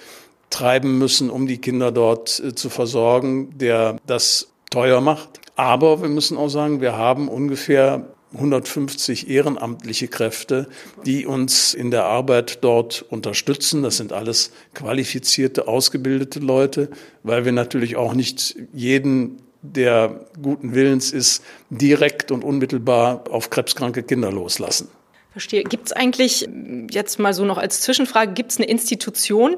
treiben 0.50 0.98
müssen, 0.98 1.30
um 1.30 1.48
die 1.48 1.58
Kinder 1.60 1.94
dort 1.94 2.40
äh, 2.40 2.54
zu 2.54 2.70
versorgen, 2.70 3.58
der 3.58 3.96
das 4.06 4.50
teuer 4.70 5.00
macht. 5.00 5.40
Aber 5.56 6.02
wir 6.02 6.10
müssen 6.10 6.38
auch 6.38 6.50
sagen, 6.50 6.82
wir 6.82 6.98
haben 6.98 7.30
ungefähr 7.30 8.08
150 8.34 9.30
ehrenamtliche 9.30 10.08
Kräfte, 10.08 10.68
die 11.06 11.26
uns 11.26 11.74
in 11.74 11.92
der 11.92 12.06
Arbeit 12.06 12.60
dort 12.62 13.06
unterstützen. 13.10 13.84
Das 13.84 13.98
sind 13.98 14.14
alles 14.14 14.52
qualifizierte, 14.74 15.68
ausgebildete 15.68 16.40
Leute, 16.40 16.90
weil 17.24 17.46
wir 17.46 17.52
natürlich 17.52 17.96
auch 17.96 18.14
nicht 18.14 18.56
jeden, 18.74 19.42
der 19.62 20.26
guten 20.42 20.74
Willens 20.74 21.12
ist, 21.12 21.44
direkt 21.70 22.32
und 22.32 22.44
unmittelbar 22.44 23.26
auf 23.30 23.50
krebskranke 23.50 24.04
Kinder 24.04 24.32
loslassen. 24.32 24.88
Verstehe. 25.32 25.64
Gibt 25.64 25.86
es 25.86 25.94
eigentlich, 25.94 26.50
jetzt 26.90 27.18
mal 27.18 27.34
so 27.34 27.46
noch 27.46 27.58
als 27.58 27.80
Zwischenfrage, 27.82 28.34
gibt 28.34 28.52
es 28.52 28.58
eine 28.58 28.68
Institution, 28.68 29.56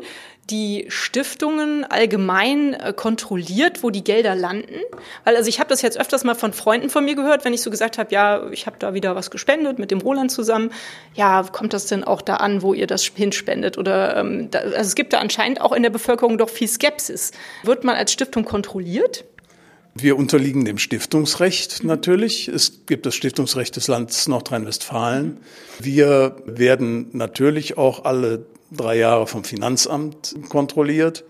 die 0.50 0.86
Stiftungen 0.90 1.86
allgemein 1.86 2.74
äh, 2.74 2.94
kontrolliert, 2.94 3.82
wo 3.82 3.90
die 3.90 4.04
Gelder 4.04 4.36
landen? 4.36 4.76
Weil 5.24 5.36
also 5.36 5.48
ich 5.48 5.60
habe 5.60 5.70
das 5.70 5.82
jetzt 5.82 5.98
öfters 5.98 6.24
mal 6.24 6.36
von 6.36 6.54
Freunden 6.54 6.90
von 6.90 7.06
mir 7.06 7.16
gehört, 7.16 7.46
wenn 7.46 7.54
ich 7.54 7.62
so 7.62 7.70
gesagt 7.70 7.98
habe, 7.98 8.14
ja, 8.14 8.50
ich 8.52 8.66
habe 8.66 8.76
da 8.78 8.94
wieder 8.94 9.16
was 9.16 9.32
gespendet 9.32 9.80
mit 9.80 9.92
dem 9.92 10.02
Roland 10.02 10.32
zusammen. 10.32 10.72
Ja, 11.16 11.44
kommt 11.44 11.74
das 11.74 11.86
denn 11.86 12.04
auch 12.04 12.22
da 12.22 12.36
an, 12.36 12.62
wo 12.62 12.74
ihr 12.74 12.88
das 12.88 13.04
hinspendet? 13.04 13.78
Oder 13.78 14.18
ähm, 14.18 14.52
da, 14.52 14.60
also 14.60 14.82
es 14.82 14.96
gibt 14.96 15.14
da 15.14 15.20
anscheinend 15.20 15.62
auch 15.62 15.72
in 15.72 15.84
der 15.84 15.90
Bevölkerung 15.90 16.38
doch 16.38 16.50
viel 16.50 16.68
Skepsis. 16.68 17.32
Wird 17.64 17.84
man 17.84 17.96
als 17.96 18.12
Stiftung 18.12 18.44
kontrolliert? 18.44 19.24
Wir 19.96 20.18
unterliegen 20.18 20.66
dem 20.66 20.80
Stiftungsrecht 20.80 21.84
natürlich. 21.84 22.48
Es 22.48 22.88
gibt 22.88 23.06
das 23.06 23.14
Stiftungsrecht 23.14 23.76
des 23.76 23.88
Landes 23.88 24.28
Nordrhein-Westfalen. 24.28 25.38
Wir 25.80 26.36
werden 26.46 27.10
natürlich 27.12 27.78
auch 27.78 28.04
alle 28.04 28.44
drei 28.76 28.98
Jahre 28.98 29.28
vom 29.28 29.44
Finanzamt 29.44 30.36
kontrolliert. 30.50 31.24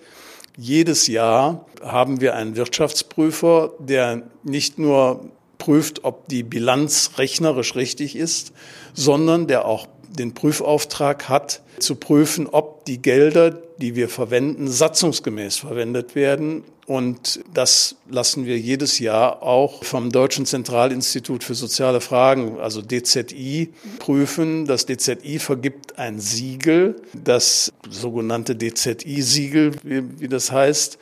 Jedes 0.57 1.07
Jahr 1.07 1.65
haben 1.81 2.21
wir 2.21 2.35
einen 2.35 2.55
Wirtschaftsprüfer, 2.55 3.71
der 3.79 4.23
nicht 4.43 4.77
nur 4.79 5.29
prüft, 5.57 6.03
ob 6.03 6.27
die 6.27 6.43
Bilanz 6.43 7.11
rechnerisch 7.17 7.75
richtig 7.75 8.15
ist, 8.15 8.53
sondern 8.93 9.47
der 9.47 9.65
auch 9.65 9.87
den 10.09 10.33
Prüfauftrag 10.33 11.29
hat, 11.29 11.61
zu 11.79 11.95
prüfen, 11.95 12.47
ob 12.47 12.85
die 12.85 13.01
Gelder, 13.01 13.51
die 13.77 13.95
wir 13.95 14.09
verwenden, 14.09 14.67
satzungsgemäß 14.67 15.57
verwendet 15.57 16.15
werden 16.15 16.63
Und 16.85 17.39
das 17.53 17.95
lassen 18.09 18.45
wir 18.45 18.59
jedes 18.59 18.99
Jahr 18.99 19.41
auch 19.41 19.83
vom 19.83 20.11
Deutschen 20.11 20.45
Zentralinstitut 20.45 21.43
für 21.43 21.55
soziale 21.55 22.01
Fragen, 22.01 22.59
also 22.59 22.81
DZI, 22.81 23.69
prüfen. 23.99 24.65
Das 24.65 24.85
DZI 24.85 25.39
vergibt 25.39 25.97
ein 25.97 26.19
Siegel, 26.19 27.01
das 27.13 27.71
sogenannte 27.89 28.57
DZI-Siegel, 28.57 29.71
wie, 29.83 30.27
das 30.27 30.51
heißt, 30.51 30.97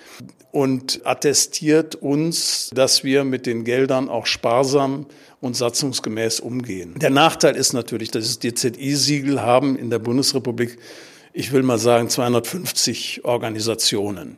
und 0.51 1.01
attestiert 1.03 1.95
uns, 1.95 2.69
dass 2.73 3.03
wir 3.03 3.23
mit 3.23 3.45
den 3.45 3.63
Geldern 3.63 4.09
auch 4.09 4.27
sparsam 4.27 5.07
und 5.39 5.55
satzungsgemäß 5.55 6.41
umgehen. 6.41 6.93
Der 6.99 7.09
Nachteil 7.09 7.55
ist 7.55 7.73
natürlich, 7.73 8.11
dass 8.11 8.25
das 8.25 8.53
DZI-Siegel 8.53 9.41
haben 9.41 9.75
in 9.77 9.89
der 9.89 9.99
Bundesrepublik, 9.99 10.77
ich 11.33 11.51
will 11.51 11.63
mal 11.63 11.79
sagen, 11.79 12.09
250 12.09 13.25
Organisationen 13.25 14.37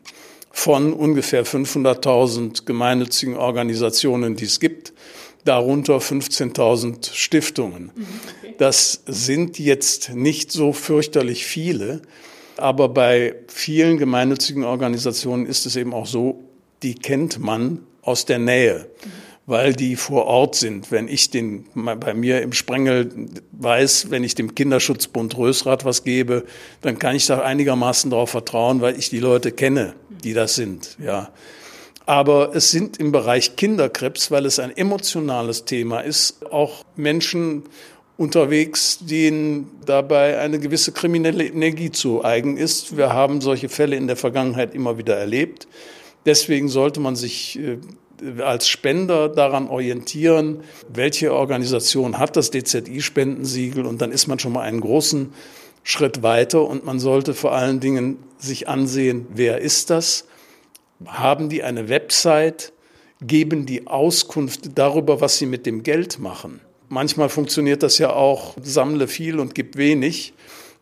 von 0.55 0.93
ungefähr 0.93 1.45
500.000 1.45 2.63
gemeinnützigen 2.65 3.36
Organisationen, 3.36 4.36
die 4.36 4.45
es 4.45 4.60
gibt, 4.60 4.93
darunter 5.43 5.98
15.000 5.98 7.12
Stiftungen. 7.12 7.91
Das 8.60 9.01
sind 9.07 9.57
jetzt 9.60 10.13
nicht 10.13 10.51
so 10.51 10.72
fürchterlich 10.72 11.45
viele, 11.45 12.03
aber 12.55 12.88
bei 12.88 13.36
vielen 13.48 13.98
gemeinnützigen 13.98 14.63
Organisationen 14.63 15.48
ist 15.48 15.65
es 15.65 15.75
eben 15.75 15.91
auch 15.91 16.05
so, 16.05 16.43
die 16.83 16.95
kennt 16.95 17.39
man 17.39 17.79
aus 18.03 18.25
der 18.25 18.38
Nähe 18.38 18.88
weil 19.45 19.73
die 19.73 19.95
vor 19.95 20.25
Ort 20.25 20.55
sind. 20.55 20.91
Wenn 20.91 21.07
ich 21.07 21.29
den 21.29 21.65
bei 21.75 22.13
mir 22.13 22.41
im 22.41 22.53
Sprengel 22.53 23.09
weiß, 23.51 24.09
wenn 24.09 24.23
ich 24.23 24.35
dem 24.35 24.55
Kinderschutzbund 24.55 25.38
Rösrath 25.38 25.83
was 25.85 26.03
gebe, 26.03 26.45
dann 26.81 26.97
kann 26.97 27.15
ich 27.15 27.25
da 27.25 27.41
einigermaßen 27.41 28.09
darauf 28.09 28.29
vertrauen, 28.29 28.81
weil 28.81 28.97
ich 28.97 29.09
die 29.09 29.19
Leute 29.19 29.51
kenne, 29.51 29.95
die 30.23 30.33
das 30.33 30.55
sind. 30.55 30.97
Ja. 31.03 31.31
Aber 32.05 32.55
es 32.55 32.71
sind 32.71 32.97
im 32.97 33.12
Bereich 33.12 33.55
Kinderkrebs, 33.55 34.31
weil 34.31 34.45
es 34.45 34.59
ein 34.59 34.75
emotionales 34.75 35.65
Thema 35.65 36.01
ist, 36.01 36.51
auch 36.51 36.83
Menschen 36.95 37.63
unterwegs, 38.17 39.00
denen 39.01 39.71
dabei 39.85 40.39
eine 40.39 40.59
gewisse 40.59 40.91
kriminelle 40.91 41.45
Energie 41.45 41.91
zu 41.91 42.23
eigen 42.23 42.57
ist. 42.57 42.95
Wir 42.95 43.12
haben 43.12 43.41
solche 43.41 43.69
Fälle 43.69 43.95
in 43.95 44.07
der 44.07 44.17
Vergangenheit 44.17 44.75
immer 44.75 44.97
wieder 44.97 45.17
erlebt. 45.17 45.67
Deswegen 46.25 46.69
sollte 46.69 47.00
man 47.00 47.15
sich 47.15 47.59
äh, 47.59 47.77
als 48.39 48.67
Spender 48.67 49.29
daran 49.29 49.67
orientieren, 49.67 50.62
welche 50.88 51.34
Organisation 51.34 52.20
hat 52.20 52.36
das 52.36 52.51
DZI-Spendensiegel 52.51 53.86
und 53.86 54.01
dann 54.01 54.12
ist 54.12 54.27
man 54.27 54.39
schon 54.39 54.53
mal 54.53 54.62
einen 54.62 54.82
großen 54.82 55.34
Schritt 55.84 56.24
weiter 56.24 56.62
und 56.67 56.86
man 56.86 57.00
sollte 57.00 57.34
vor 57.34 57.53
allen 57.53 57.79
Dingen 57.79 58.17
sich 58.38 58.70
ansehen, 58.70 59.27
wer 59.34 59.60
ist 59.60 59.89
das? 59.89 60.25
Haben 61.05 61.50
die 61.50 61.63
eine 61.63 61.89
Website? 61.89 62.72
Geben 63.22 63.65
die 63.65 63.88
Auskunft 63.88 64.77
darüber, 64.77 65.22
was 65.22 65.38
sie 65.38 65.46
mit 65.46 65.65
dem 65.65 65.84
Geld 65.84 66.20
machen? 66.20 66.62
Manchmal 66.89 67.29
funktioniert 67.29 67.82
das 67.82 67.98
ja 67.98 68.12
auch, 68.12 68.55
sammle 68.62 69.08
viel 69.08 69.39
und 69.39 69.55
gib 69.55 69.77
wenig. 69.77 70.34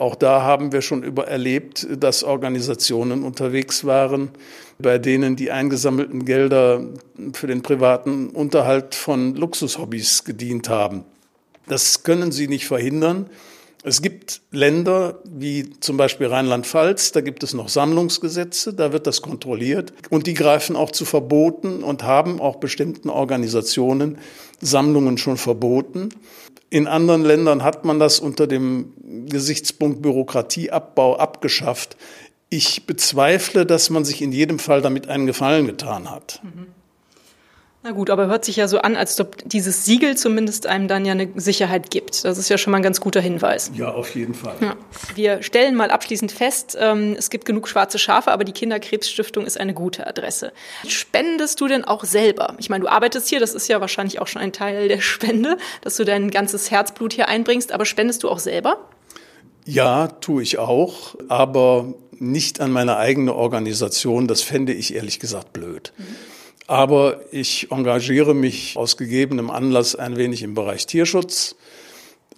Auch 0.01 0.15
da 0.15 0.41
haben 0.41 0.71
wir 0.71 0.81
schon 0.81 1.03
über 1.03 1.27
erlebt, 1.27 1.85
dass 1.95 2.23
Organisationen 2.23 3.23
unterwegs 3.23 3.85
waren, 3.85 4.31
bei 4.79 4.97
denen 4.97 5.35
die 5.35 5.51
eingesammelten 5.51 6.25
Gelder 6.25 6.87
für 7.33 7.45
den 7.45 7.61
privaten 7.61 8.29
Unterhalt 8.29 8.95
von 8.95 9.35
Luxushobbys 9.35 10.23
gedient 10.23 10.69
haben. 10.69 11.03
Das 11.67 12.01
können 12.01 12.31
sie 12.31 12.47
nicht 12.47 12.65
verhindern. 12.65 13.29
Es 13.83 14.01
gibt 14.01 14.41
Länder 14.49 15.19
wie 15.23 15.69
zum 15.81 15.97
Beispiel 15.97 16.25
Rheinland-Pfalz, 16.25 17.11
da 17.11 17.21
gibt 17.21 17.43
es 17.43 17.53
noch 17.53 17.69
Sammlungsgesetze, 17.69 18.73
da 18.73 18.93
wird 18.93 19.05
das 19.05 19.21
kontrolliert 19.21 19.93
und 20.09 20.25
die 20.25 20.33
greifen 20.33 20.75
auch 20.75 20.89
zu 20.89 21.05
Verboten 21.05 21.83
und 21.83 22.01
haben 22.01 22.41
auch 22.41 22.55
bestimmten 22.55 23.11
Organisationen 23.11 24.17
Sammlungen 24.61 25.19
schon 25.19 25.37
verboten. 25.37 26.09
In 26.71 26.87
anderen 26.87 27.23
Ländern 27.23 27.63
hat 27.63 27.83
man 27.83 27.99
das 27.99 28.21
unter 28.21 28.47
dem 28.47 28.93
Gesichtspunkt 29.27 30.01
Bürokratieabbau 30.01 31.17
abgeschafft. 31.17 31.97
Ich 32.49 32.85
bezweifle, 32.85 33.65
dass 33.65 33.89
man 33.89 34.05
sich 34.05 34.21
in 34.21 34.31
jedem 34.31 34.57
Fall 34.57 34.81
damit 34.81 35.09
einen 35.09 35.27
Gefallen 35.27 35.67
getan 35.67 36.09
hat. 36.09 36.39
Mhm. 36.43 36.67
Na 37.83 37.91
gut, 37.91 38.11
aber 38.11 38.27
hört 38.27 38.45
sich 38.45 38.57
ja 38.57 38.67
so 38.67 38.77
an, 38.77 38.95
als 38.95 39.19
ob 39.19 39.37
dieses 39.43 39.85
Siegel 39.85 40.15
zumindest 40.15 40.67
einem 40.67 40.87
dann 40.87 41.03
ja 41.03 41.13
eine 41.13 41.29
Sicherheit 41.35 41.89
gibt. 41.89 42.23
Das 42.23 42.37
ist 42.37 42.47
ja 42.47 42.59
schon 42.59 42.69
mal 42.69 42.77
ein 42.77 42.83
ganz 42.83 43.01
guter 43.01 43.21
Hinweis. 43.21 43.71
Ja, 43.73 43.91
auf 43.91 44.13
jeden 44.13 44.35
Fall. 44.35 44.55
Ja. 44.61 44.75
Wir 45.15 45.41
stellen 45.41 45.73
mal 45.73 45.89
abschließend 45.89 46.31
fest, 46.31 46.77
ähm, 46.79 47.15
es 47.17 47.31
gibt 47.31 47.45
genug 47.45 47.67
schwarze 47.67 47.97
Schafe, 47.97 48.31
aber 48.31 48.43
die 48.43 48.51
Kinderkrebsstiftung 48.51 49.47
ist 49.47 49.59
eine 49.59 49.73
gute 49.73 50.05
Adresse. 50.05 50.53
Spendest 50.87 51.59
du 51.59 51.67
denn 51.67 51.83
auch 51.83 52.03
selber? 52.03 52.53
Ich 52.59 52.69
meine, 52.69 52.83
du 52.83 52.87
arbeitest 52.87 53.29
hier, 53.29 53.39
das 53.39 53.55
ist 53.55 53.67
ja 53.67 53.81
wahrscheinlich 53.81 54.19
auch 54.19 54.27
schon 54.27 54.43
ein 54.43 54.53
Teil 54.53 54.87
der 54.87 55.01
Spende, 55.01 55.57
dass 55.81 55.95
du 55.95 56.05
dein 56.05 56.29
ganzes 56.29 56.69
Herzblut 56.69 57.13
hier 57.13 57.29
einbringst, 57.29 57.71
aber 57.71 57.85
spendest 57.85 58.21
du 58.21 58.29
auch 58.29 58.39
selber? 58.39 58.77
Ja, 59.65 60.07
tue 60.07 60.43
ich 60.43 60.59
auch, 60.59 61.15
aber 61.29 61.95
nicht 62.11 62.59
an 62.59 62.71
meine 62.71 62.97
eigene 62.97 63.33
Organisation. 63.33 64.27
Das 64.27 64.43
fände 64.43 64.71
ich 64.71 64.93
ehrlich 64.93 65.19
gesagt 65.19 65.51
blöd. 65.51 65.93
Mhm. 65.97 66.15
Aber 66.71 67.19
ich 67.31 67.69
engagiere 67.69 68.33
mich 68.33 68.77
aus 68.77 68.95
gegebenem 68.95 69.49
Anlass 69.49 69.93
ein 69.93 70.15
wenig 70.15 70.41
im 70.41 70.53
Bereich 70.53 70.87
Tierschutz, 70.87 71.57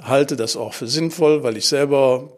halte 0.01 0.35
das 0.35 0.57
auch 0.57 0.73
für 0.73 0.87
sinnvoll, 0.87 1.43
weil 1.43 1.55
ich 1.55 1.67
selber 1.67 2.29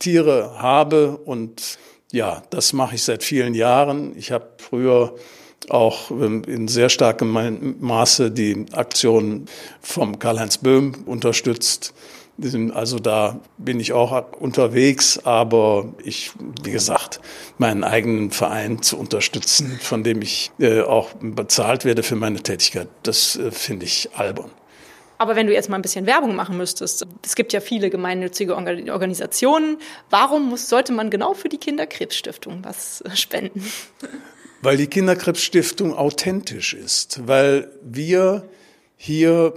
Tiere 0.00 0.58
habe 0.58 1.16
und 1.18 1.78
ja, 2.10 2.42
das 2.50 2.72
mache 2.72 2.96
ich 2.96 3.04
seit 3.04 3.22
vielen 3.22 3.54
Jahren. 3.54 4.18
Ich 4.18 4.32
habe 4.32 4.48
früher 4.58 5.14
auch 5.68 6.10
in 6.10 6.66
sehr 6.66 6.88
starkem 6.88 7.76
Maße 7.78 8.32
die 8.32 8.66
Aktion 8.72 9.46
vom 9.80 10.18
Karl-Heinz 10.18 10.58
Böhm 10.58 11.04
unterstützt. 11.06 11.94
Also 12.74 12.98
da 12.98 13.40
bin 13.56 13.80
ich 13.80 13.94
auch 13.94 14.32
unterwegs, 14.38 15.18
aber 15.24 15.94
ich, 16.04 16.32
wie 16.62 16.70
gesagt, 16.70 17.20
meinen 17.56 17.82
eigenen 17.82 18.30
Verein 18.30 18.82
zu 18.82 18.98
unterstützen, 18.98 19.78
von 19.80 20.04
dem 20.04 20.20
ich 20.20 20.50
äh, 20.58 20.82
auch 20.82 21.14
bezahlt 21.20 21.86
werde 21.86 22.02
für 22.02 22.16
meine 22.16 22.42
Tätigkeit, 22.42 22.88
das 23.02 23.36
äh, 23.36 23.50
finde 23.50 23.86
ich 23.86 24.10
albern. 24.14 24.50
Aber 25.18 25.34
wenn 25.34 25.46
du 25.46 25.52
jetzt 25.54 25.70
mal 25.70 25.76
ein 25.76 25.82
bisschen 25.82 26.04
Werbung 26.04 26.34
machen 26.34 26.58
müsstest, 26.58 27.06
es 27.24 27.34
gibt 27.36 27.54
ja 27.54 27.60
viele 27.60 27.88
gemeinnützige 27.88 28.54
Organisationen, 28.54 29.78
warum 30.10 30.50
muss, 30.50 30.68
sollte 30.68 30.92
man 30.92 31.08
genau 31.08 31.32
für 31.32 31.48
die 31.48 31.58
Kinderkrebsstiftung 31.58 32.60
was 32.62 33.00
äh, 33.00 33.16
spenden? 33.16 33.64
Weil 34.60 34.76
die 34.76 34.88
Kinderkrebsstiftung 34.88 35.94
authentisch 35.94 36.74
ist, 36.74 37.26
weil 37.26 37.70
wir 37.82 38.48
hier 38.96 39.54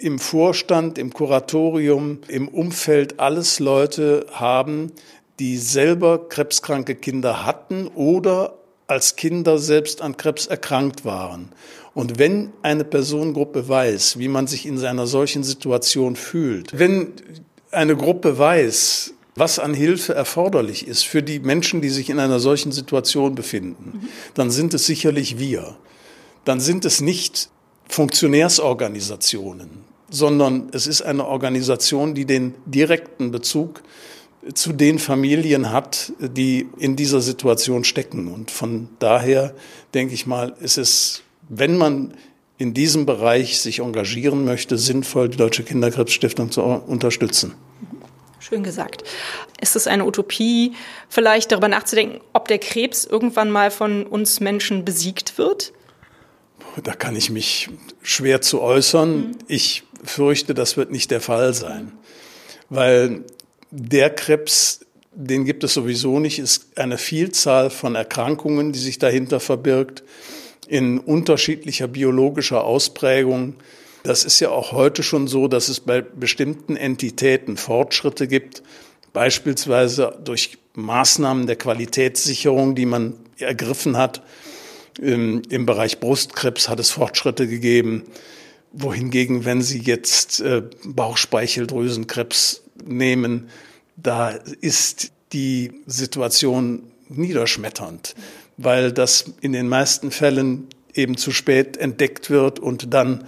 im 0.00 0.18
Vorstand, 0.18 0.98
im 0.98 1.12
Kuratorium, 1.12 2.20
im 2.28 2.48
Umfeld 2.48 3.20
alles 3.20 3.58
Leute 3.58 4.26
haben, 4.32 4.92
die 5.38 5.56
selber 5.56 6.28
krebskranke 6.28 6.94
Kinder 6.94 7.46
hatten 7.46 7.88
oder 7.88 8.54
als 8.86 9.16
Kinder 9.16 9.58
selbst 9.58 10.00
an 10.00 10.16
Krebs 10.16 10.46
erkrankt 10.46 11.04
waren. 11.04 11.50
Und 11.94 12.18
wenn 12.18 12.52
eine 12.62 12.84
Personengruppe 12.84 13.68
weiß, 13.68 14.18
wie 14.18 14.28
man 14.28 14.46
sich 14.46 14.66
in 14.66 14.84
einer 14.84 15.06
solchen 15.06 15.44
Situation 15.44 16.16
fühlt, 16.16 16.78
wenn 16.78 17.12
eine 17.70 17.96
Gruppe 17.96 18.38
weiß, 18.38 19.14
was 19.34 19.58
an 19.58 19.74
Hilfe 19.74 20.14
erforderlich 20.14 20.86
ist 20.88 21.04
für 21.04 21.22
die 21.22 21.38
Menschen, 21.38 21.80
die 21.80 21.90
sich 21.90 22.10
in 22.10 22.18
einer 22.18 22.40
solchen 22.40 22.72
Situation 22.72 23.34
befinden, 23.34 24.08
dann 24.34 24.50
sind 24.50 24.74
es 24.74 24.86
sicherlich 24.86 25.38
wir. 25.38 25.76
Dann 26.44 26.60
sind 26.60 26.84
es 26.84 27.00
nicht 27.00 27.50
Funktionärsorganisationen, 27.88 29.84
sondern 30.10 30.68
es 30.72 30.86
ist 30.86 31.02
eine 31.02 31.26
Organisation, 31.26 32.14
die 32.14 32.24
den 32.24 32.54
direkten 32.66 33.30
Bezug 33.30 33.82
zu 34.54 34.72
den 34.72 34.98
Familien 34.98 35.72
hat, 35.72 36.12
die 36.18 36.68
in 36.78 36.96
dieser 36.96 37.20
Situation 37.20 37.84
stecken. 37.84 38.28
Und 38.28 38.50
von 38.50 38.88
daher 38.98 39.54
denke 39.94 40.14
ich 40.14 40.26
mal, 40.26 40.54
ist 40.60 40.78
es, 40.78 41.22
wenn 41.48 41.76
man 41.76 42.14
in 42.56 42.74
diesem 42.74 43.06
Bereich 43.06 43.60
sich 43.60 43.78
engagieren 43.80 44.44
möchte, 44.44 44.78
sinnvoll, 44.78 45.28
die 45.28 45.36
Deutsche 45.36 45.62
Kinderkrebsstiftung 45.62 46.50
zu 46.50 46.62
unterstützen. 46.62 47.54
Schön 48.40 48.62
gesagt. 48.62 49.04
Ist 49.60 49.76
es 49.76 49.86
eine 49.86 50.04
Utopie, 50.04 50.72
vielleicht 51.08 51.52
darüber 51.52 51.68
nachzudenken, 51.68 52.20
ob 52.32 52.48
der 52.48 52.58
Krebs 52.58 53.04
irgendwann 53.04 53.50
mal 53.50 53.70
von 53.70 54.04
uns 54.06 54.40
Menschen 54.40 54.84
besiegt 54.84 55.38
wird? 55.38 55.72
Da 56.82 56.94
kann 56.94 57.16
ich 57.16 57.30
mich 57.30 57.68
schwer 58.02 58.40
zu 58.40 58.60
äußern. 58.60 59.18
Mhm. 59.18 59.38
Ich 59.48 59.82
fürchte, 60.04 60.54
das 60.54 60.76
wird 60.76 60.90
nicht 60.90 61.10
der 61.10 61.20
Fall 61.20 61.54
sein, 61.54 61.92
weil 62.70 63.24
der 63.70 64.10
Krebs, 64.10 64.80
den 65.12 65.44
gibt 65.44 65.64
es 65.64 65.74
sowieso 65.74 66.20
nicht, 66.20 66.38
ist 66.38 66.78
eine 66.78 66.98
Vielzahl 66.98 67.70
von 67.70 67.94
Erkrankungen, 67.94 68.72
die 68.72 68.78
sich 68.78 68.98
dahinter 68.98 69.40
verbirgt, 69.40 70.02
in 70.66 70.98
unterschiedlicher 70.98 71.88
biologischer 71.88 72.64
Ausprägung. 72.64 73.54
Das 74.04 74.24
ist 74.24 74.40
ja 74.40 74.50
auch 74.50 74.72
heute 74.72 75.02
schon 75.02 75.26
so, 75.26 75.48
dass 75.48 75.68
es 75.68 75.80
bei 75.80 76.02
bestimmten 76.02 76.76
Entitäten 76.76 77.56
Fortschritte 77.56 78.28
gibt, 78.28 78.62
beispielsweise 79.12 80.18
durch 80.24 80.58
Maßnahmen 80.74 81.46
der 81.46 81.56
Qualitätssicherung, 81.56 82.74
die 82.74 82.86
man 82.86 83.14
ergriffen 83.38 83.96
hat, 83.96 84.22
Im, 85.00 85.42
Bereich 85.66 86.00
Brustkrebs 86.00 86.68
hat 86.68 86.80
es 86.80 86.90
Fortschritte 86.90 87.46
gegeben 87.46 88.04
wohingegen, 88.72 89.44
wenn 89.44 89.62
Sie 89.62 89.78
jetzt 89.78 90.40
äh, 90.40 90.62
Bauchspeicheldrüsenkrebs 90.84 92.62
nehmen, 92.84 93.48
da 93.96 94.30
ist 94.60 95.12
die 95.32 95.72
Situation 95.86 96.84
niederschmetternd, 97.08 98.14
weil 98.56 98.92
das 98.92 99.32
in 99.40 99.52
den 99.52 99.68
meisten 99.68 100.10
Fällen 100.10 100.68
eben 100.94 101.16
zu 101.16 101.32
spät 101.32 101.76
entdeckt 101.76 102.30
wird 102.30 102.58
und 102.58 102.92
dann 102.94 103.24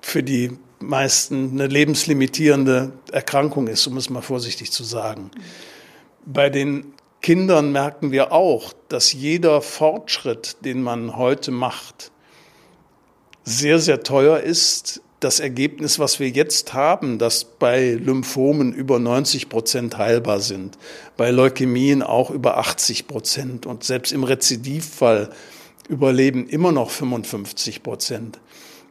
für 0.00 0.22
die 0.22 0.52
meisten 0.80 1.52
eine 1.52 1.66
lebenslimitierende 1.66 2.92
Erkrankung 3.10 3.68
ist, 3.68 3.86
um 3.86 3.96
es 3.96 4.10
mal 4.10 4.20
vorsichtig 4.20 4.70
zu 4.70 4.84
sagen. 4.84 5.30
Bei 6.26 6.50
den 6.50 6.92
Kindern 7.22 7.72
merken 7.72 8.12
wir 8.12 8.32
auch, 8.32 8.74
dass 8.88 9.12
jeder 9.12 9.62
Fortschritt, 9.62 10.58
den 10.64 10.82
man 10.82 11.16
heute 11.16 11.50
macht, 11.50 12.10
sehr, 13.44 13.78
sehr 13.78 14.02
teuer 14.02 14.40
ist. 14.40 15.02
Das 15.20 15.40
Ergebnis, 15.40 15.98
was 15.98 16.20
wir 16.20 16.28
jetzt 16.28 16.74
haben, 16.74 17.18
dass 17.18 17.44
bei 17.44 17.92
Lymphomen 17.92 18.74
über 18.74 18.98
90 18.98 19.48
Prozent 19.48 19.96
heilbar 19.96 20.40
sind, 20.40 20.76
bei 21.16 21.30
Leukämien 21.30 22.02
auch 22.02 22.30
über 22.30 22.58
80 22.58 23.06
Prozent 23.06 23.64
und 23.64 23.84
selbst 23.84 24.12
im 24.12 24.24
Rezidivfall 24.24 25.30
überleben 25.88 26.46
immer 26.46 26.72
noch 26.72 26.90
55 26.90 27.82
Prozent, 27.82 28.38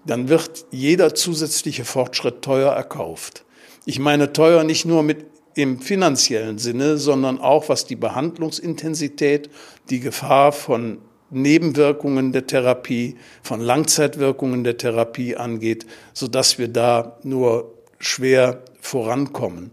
dann 0.06 0.28
wird 0.28 0.66
jeder 0.72 1.14
zusätzliche 1.14 1.86
Fortschritt 1.86 2.42
teuer 2.42 2.72
erkauft. 2.72 3.46
Ich 3.86 4.00
meine 4.00 4.34
teuer 4.34 4.64
nicht 4.64 4.86
nur 4.86 5.04
mit 5.04 5.26
im 5.56 5.80
finanziellen 5.80 6.58
Sinne, 6.58 6.98
sondern 6.98 7.40
auch 7.40 7.70
was 7.70 7.86
die 7.86 7.96
Behandlungsintensität, 7.96 9.50
die 9.90 10.00
Gefahr 10.00 10.52
von 10.52 10.98
Nebenwirkungen 11.34 12.32
der 12.32 12.48
Therapie, 12.48 13.16
von 13.42 13.62
Langzeitwirkungen 13.62 14.64
der 14.64 14.78
Therapie 14.78 15.36
angeht, 15.36 15.86
so 16.14 16.28
dass 16.28 16.58
wir 16.58 16.68
da 16.68 17.18
nur 17.24 17.74
schwer 18.00 18.64
vorankommen. 18.82 19.72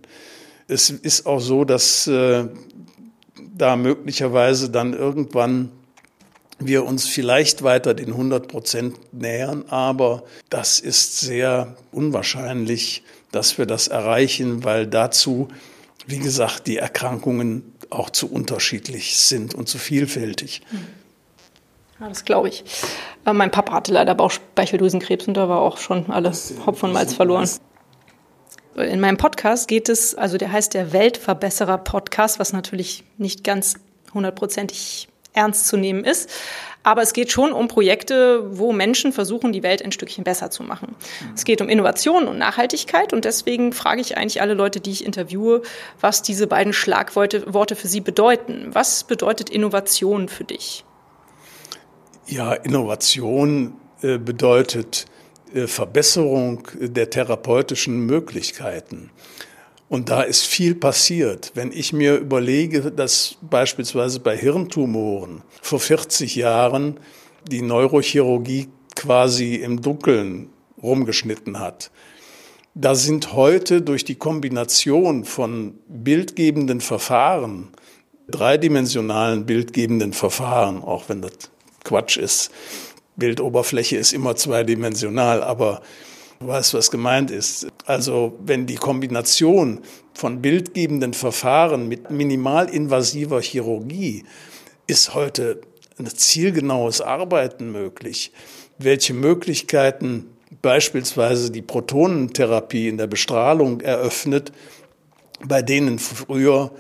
Es 0.69 0.91
ist 0.91 1.27
auch 1.27 1.41
so, 1.41 1.65
dass 1.65 2.07
äh, 2.07 2.47
da 3.57 3.77
möglicherweise 3.77 4.71
dann 4.71 4.93
irgendwann 4.95 5.73
wir 6.61 6.85
uns 6.85 7.09
vielleicht 7.09 7.63
weiter 7.63 7.95
den 7.95 8.09
100 8.09 8.47
Prozent 8.47 9.13
nähern, 9.13 9.65
aber 9.69 10.25
das 10.51 10.79
ist 10.79 11.19
sehr 11.21 11.75
unwahrscheinlich, 11.91 13.03
dass 13.33 13.59
wir 13.59 13.67
das 13.67 13.89
erreichen, 13.89 14.63
weil 14.63 14.87
dazu, 14.87 15.49
wie 16.07 16.19
gesagt, 16.19 16.67
die 16.67 16.77
Erkrankungen 16.77 17.73
auch 17.89 18.11
zu 18.11 18.31
unterschiedlich 18.31 19.17
sind 19.17 19.55
und 19.55 19.69
zu 19.69 19.79
vielfältig. 19.79 20.63
Mhm. 20.71 21.00
Ja, 22.01 22.09
das 22.09 22.25
glaube 22.25 22.49
ich. 22.49 22.65
Aber 23.25 23.35
mein 23.35 23.51
Papa 23.51 23.73
hatte 23.75 23.93
leider 23.93 24.15
Bauchspeicheldrüsenkrebs 24.15 25.29
und 25.29 25.35
da 25.35 25.49
war 25.49 25.61
auch 25.61 25.77
schon 25.77 26.11
alle 26.11 26.33
Hopf 26.67 26.83
und 26.83 26.93
Malz 26.93 27.15
verloren. 27.15 27.49
In 28.77 29.01
meinem 29.01 29.19
Podcast 29.19 29.69
geht 29.69 29.89
es, 29.89 30.15
also 30.15 30.39
der 30.39 30.51
heißt 30.51 30.73
der 30.73 30.93
Weltverbesserer 30.93 31.79
Podcast, 31.79 32.39
was 32.39 32.53
natürlich 32.53 33.05
nicht 33.19 33.45
ganz 33.45 33.75
hundertprozentig 34.15 35.09
ernst 35.35 35.67
zu 35.67 35.77
nehmen 35.77 36.05
ist. 36.05 36.31
Aber 36.83 37.03
es 37.03 37.13
geht 37.13 37.31
schon 37.31 37.53
um 37.53 37.69
Projekte, 37.69 38.57
wo 38.59 38.73
Menschen 38.73 39.13
versuchen, 39.13 39.53
die 39.53 39.63
Welt 39.63 39.85
ein 39.85 39.93
Stückchen 39.93 40.25
besser 40.25 40.51
zu 40.51 40.63
machen. 40.63 40.97
Es 41.35 41.45
geht 41.45 41.61
um 41.61 41.69
Innovation 41.69 42.27
und 42.27 42.39
Nachhaltigkeit 42.39 43.13
und 43.13 43.27
deswegen 43.27 43.75
frage 43.75 44.01
ich 44.01 44.17
eigentlich 44.17 44.41
alle 44.41 44.55
Leute, 44.55 44.81
die 44.81 44.93
ich 44.93 45.05
interviewe, 45.05 45.61
was 46.01 46.23
diese 46.23 46.47
beiden 46.47 46.73
Schlagworte 46.73 47.77
für 47.77 47.89
sie 47.89 48.01
bedeuten. 48.01 48.71
Was 48.73 49.05
bedeutet 49.05 49.51
Innovation 49.51 50.29
für 50.29 50.45
dich? 50.45 50.85
Ja, 52.27 52.53
Innovation 52.53 53.75
äh, 54.03 54.19
bedeutet 54.19 55.07
äh, 55.55 55.67
Verbesserung 55.67 56.69
der 56.81 57.11
therapeutischen 57.11 58.07
Möglichkeiten. 58.07 59.11
Und 59.89 60.09
da 60.09 60.23
ist 60.23 60.47
viel 60.47 60.77
passiert. 60.77 61.51
Wenn 61.55 61.73
ich 61.73 61.93
mir 61.93 62.17
überlege, 62.17 62.93
dass 62.93 63.37
beispielsweise 63.43 64.21
bei 64.21 64.37
Hirntumoren 64.37 65.43
vor 65.61 65.81
40 65.81 66.37
Jahren 66.37 67.01
die 67.51 67.63
Neurochirurgie 67.63 68.69
quasi 68.95 69.57
im 69.57 69.83
Dunkeln 69.83 70.51
rumgeschnitten 70.81 71.59
hat, 71.59 71.91
da 72.75 72.95
sind 72.95 73.33
heute 73.33 73.83
durch 73.83 74.05
die 74.05 74.15
Kombination 74.15 75.25
von 75.25 75.75
bildgebenden 75.89 76.81
Verfahren, 76.81 77.71
dreidimensionalen 78.31 79.45
bildgebenden 79.45 80.13
Verfahren, 80.13 80.85
auch 80.85 81.09
wenn 81.09 81.21
das 81.21 81.51
Quatsch 81.85 82.17
ist. 82.17 82.51
Bildoberfläche 83.17 83.97
ist 83.97 84.13
immer 84.13 84.37
zweidimensional, 84.37 85.43
aber 85.43 85.83
du 86.41 86.49
weißt, 86.49 86.75
was 86.75 86.91
gemeint 86.91 87.31
ist. 87.31 87.67
Also 87.87 88.39
wenn 88.45 88.67
die 88.67 88.77
Kombination 88.77 89.81
von 90.15 90.41
bildgebenden 90.41 91.13
Verfahren 91.13 91.89
mit 91.89 92.11
minimalinvasiver 92.11 93.41
Chirurgie 93.41 94.25
ist 94.87 95.15
heute 95.15 95.61
ein 95.99 96.07
zielgenaues 96.07 97.01
Arbeiten 97.01 97.71
möglich. 97.71 98.33
Welche 98.79 99.15
Möglichkeiten 99.15 100.27
beispielsweise 100.63 101.51
die 101.51 101.63
Protonentherapie 101.63 102.89
in 102.89 102.99
der 102.99 103.07
Bestrahlung 103.07 103.81
eröffnet, 103.81 104.53
bei 105.45 105.63
denen 105.63 105.99
früher 105.99 106.73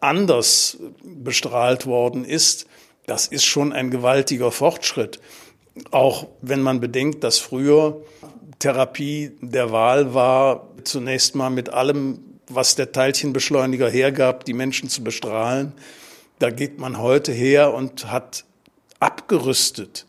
anders 0.00 0.78
bestrahlt 1.02 1.86
worden 1.86 2.24
ist, 2.24 2.66
das 3.06 3.26
ist 3.26 3.44
schon 3.44 3.72
ein 3.72 3.90
gewaltiger 3.90 4.50
Fortschritt. 4.50 5.20
Auch 5.90 6.26
wenn 6.42 6.62
man 6.62 6.80
bedenkt, 6.80 7.22
dass 7.22 7.38
früher 7.38 8.02
Therapie 8.58 9.32
der 9.40 9.70
Wahl 9.70 10.14
war, 10.14 10.68
zunächst 10.84 11.34
mal 11.34 11.50
mit 11.50 11.68
allem, 11.68 12.18
was 12.48 12.74
der 12.74 12.92
Teilchenbeschleuniger 12.92 13.88
hergab, 13.88 14.44
die 14.44 14.54
Menschen 14.54 14.88
zu 14.88 15.04
bestrahlen. 15.04 15.72
Da 16.38 16.50
geht 16.50 16.78
man 16.78 16.98
heute 16.98 17.32
her 17.32 17.74
und 17.74 18.10
hat 18.10 18.44
abgerüstet, 19.00 20.06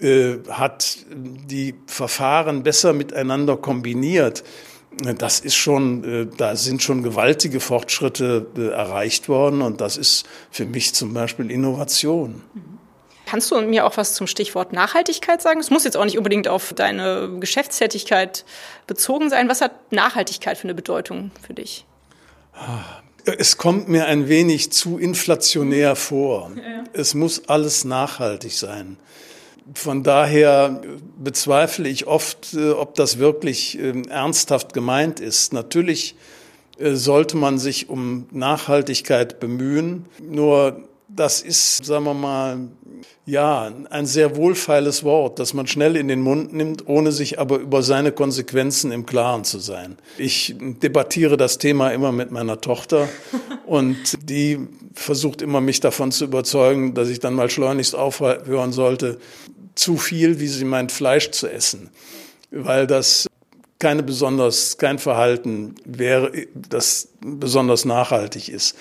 äh, 0.00 0.36
hat 0.48 0.98
die 1.10 1.74
Verfahren 1.86 2.62
besser 2.62 2.92
miteinander 2.92 3.56
kombiniert. 3.56 4.44
Das 5.18 5.40
ist 5.40 5.56
schon, 5.56 6.04
äh, 6.04 6.26
da 6.36 6.54
sind 6.54 6.82
schon 6.82 7.02
gewaltige 7.02 7.60
Fortschritte 7.60 8.46
äh, 8.56 8.68
erreicht 8.68 9.28
worden 9.28 9.62
und 9.62 9.80
das 9.80 9.96
ist 9.96 10.26
für 10.50 10.66
mich 10.66 10.94
zum 10.94 11.14
Beispiel 11.14 11.50
Innovation. 11.50 12.42
Kannst 13.26 13.50
du 13.50 13.60
mir 13.62 13.86
auch 13.86 13.96
was 13.96 14.14
zum 14.14 14.26
Stichwort 14.26 14.72
Nachhaltigkeit 14.72 15.40
sagen? 15.40 15.60
Es 15.60 15.70
muss 15.70 15.84
jetzt 15.84 15.96
auch 15.96 16.04
nicht 16.04 16.18
unbedingt 16.18 16.48
auf 16.48 16.74
deine 16.74 17.38
Geschäftstätigkeit 17.40 18.44
bezogen 18.86 19.30
sein. 19.30 19.48
Was 19.48 19.60
hat 19.60 19.92
Nachhaltigkeit 19.92 20.58
für 20.58 20.64
eine 20.64 20.74
Bedeutung 20.74 21.30
für 21.44 21.54
dich? 21.54 21.86
Es 23.24 23.56
kommt 23.56 23.88
mir 23.88 24.06
ein 24.06 24.28
wenig 24.28 24.72
zu 24.72 24.98
inflationär 24.98 25.96
vor. 25.96 26.50
Es 26.92 27.14
muss 27.14 27.48
alles 27.48 27.84
nachhaltig 27.84 28.52
sein. 28.52 28.98
Von 29.74 30.02
daher 30.02 30.82
bezweifle 31.18 31.88
ich 31.88 32.06
oft, 32.06 32.54
äh, 32.54 32.70
ob 32.70 32.94
das 32.94 33.18
wirklich 33.18 33.78
ähm, 33.78 34.04
ernsthaft 34.08 34.72
gemeint 34.72 35.20
ist. 35.20 35.52
Natürlich 35.52 36.16
äh, 36.78 36.94
sollte 36.94 37.36
man 37.36 37.58
sich 37.58 37.88
um 37.88 38.26
Nachhaltigkeit 38.30 39.40
bemühen. 39.40 40.06
Nur 40.20 40.82
das 41.08 41.42
ist, 41.42 41.84
sagen 41.84 42.04
wir 42.04 42.14
mal, 42.14 42.58
ja, 43.24 43.70
ein 43.90 44.06
sehr 44.06 44.36
wohlfeiles 44.36 45.04
Wort, 45.04 45.38
das 45.38 45.54
man 45.54 45.66
schnell 45.66 45.96
in 45.96 46.08
den 46.08 46.20
Mund 46.20 46.52
nimmt, 46.52 46.88
ohne 46.88 47.12
sich 47.12 47.38
aber 47.38 47.58
über 47.58 47.82
seine 47.82 48.12
Konsequenzen 48.12 48.90
im 48.92 49.06
Klaren 49.06 49.44
zu 49.44 49.58
sein. 49.58 49.96
Ich 50.18 50.54
debattiere 50.58 51.36
das 51.36 51.58
Thema 51.58 51.90
immer 51.90 52.12
mit 52.12 52.30
meiner 52.30 52.60
Tochter 52.60 53.08
und 53.66 54.18
die 54.28 54.66
versucht 54.94 55.42
immer, 55.42 55.60
mich 55.60 55.80
davon 55.80 56.12
zu 56.12 56.24
überzeugen, 56.24 56.94
dass 56.94 57.08
ich 57.08 57.20
dann 57.20 57.34
mal 57.34 57.50
schleunigst 57.50 57.94
aufhören 57.94 58.72
sollte, 58.72 59.18
zu 59.74 59.96
viel, 59.96 60.40
wie 60.40 60.48
sie 60.48 60.64
meint, 60.64 60.92
Fleisch 60.92 61.30
zu 61.30 61.48
essen, 61.48 61.90
weil 62.50 62.86
das 62.86 63.26
keine 63.78 64.04
besonders, 64.04 64.78
kein 64.78 65.00
Verhalten 65.00 65.74
wäre, 65.84 66.30
das 66.54 67.08
besonders 67.20 67.84
nachhaltig 67.84 68.48
ist. 68.48 68.76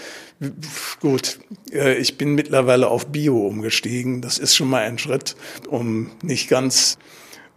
Gut, 0.99 1.39
äh, 1.71 1.95
ich 1.95 2.19
bin 2.19 2.35
mittlerweile 2.35 2.87
auf 2.87 3.07
Bio 3.07 3.47
umgestiegen. 3.47 4.21
Das 4.21 4.37
ist 4.37 4.55
schon 4.55 4.69
mal 4.69 4.83
ein 4.83 4.99
Schritt, 4.99 5.35
um 5.67 6.11
nicht 6.21 6.49
ganz 6.49 6.99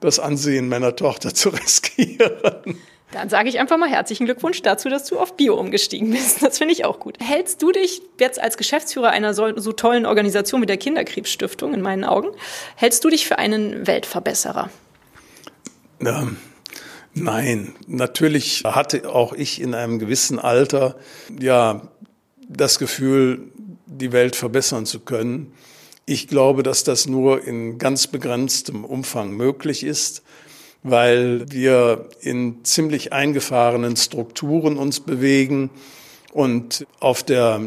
das 0.00 0.18
Ansehen 0.18 0.70
meiner 0.70 0.96
Tochter 0.96 1.34
zu 1.34 1.48
riskieren. 1.50 2.78
Dann 3.14 3.28
sage 3.28 3.48
ich 3.48 3.60
einfach 3.60 3.76
mal 3.76 3.88
herzlichen 3.88 4.24
Glückwunsch 4.24 4.60
dazu, 4.62 4.88
dass 4.88 5.04
du 5.04 5.20
auf 5.20 5.36
Bio 5.36 5.54
umgestiegen 5.54 6.10
bist. 6.10 6.42
Das 6.42 6.58
finde 6.58 6.74
ich 6.74 6.84
auch 6.84 6.98
gut. 6.98 7.16
Hältst 7.20 7.62
du 7.62 7.70
dich 7.70 8.02
jetzt 8.18 8.40
als 8.40 8.56
Geschäftsführer 8.56 9.10
einer 9.10 9.34
so, 9.34 9.56
so 9.56 9.70
tollen 9.70 10.04
Organisation 10.04 10.60
wie 10.62 10.66
der 10.66 10.78
Kinderkrebsstiftung 10.78 11.74
in 11.74 11.80
meinen 11.80 12.02
Augen, 12.02 12.30
hältst 12.74 13.04
du 13.04 13.10
dich 13.10 13.26
für 13.26 13.38
einen 13.38 13.86
Weltverbesserer? 13.86 14.68
Ähm, 16.00 16.38
nein, 17.14 17.74
natürlich 17.86 18.64
hatte 18.64 19.08
auch 19.08 19.32
ich 19.32 19.60
in 19.60 19.74
einem 19.74 20.00
gewissen 20.00 20.40
Alter 20.40 20.96
ja 21.40 21.82
das 22.48 22.80
Gefühl, 22.80 23.52
die 23.86 24.10
Welt 24.10 24.34
verbessern 24.34 24.86
zu 24.86 24.98
können. 24.98 25.52
Ich 26.04 26.26
glaube, 26.26 26.64
dass 26.64 26.82
das 26.82 27.06
nur 27.06 27.44
in 27.46 27.78
ganz 27.78 28.08
begrenztem 28.08 28.84
Umfang 28.84 29.30
möglich 29.30 29.84
ist, 29.84 30.24
weil 30.84 31.50
wir 31.50 32.10
in 32.20 32.62
ziemlich 32.62 33.12
eingefahrenen 33.12 33.96
Strukturen 33.96 34.76
uns 34.76 35.00
bewegen 35.00 35.70
und 36.32 36.86
auf 37.00 37.22
der 37.22 37.60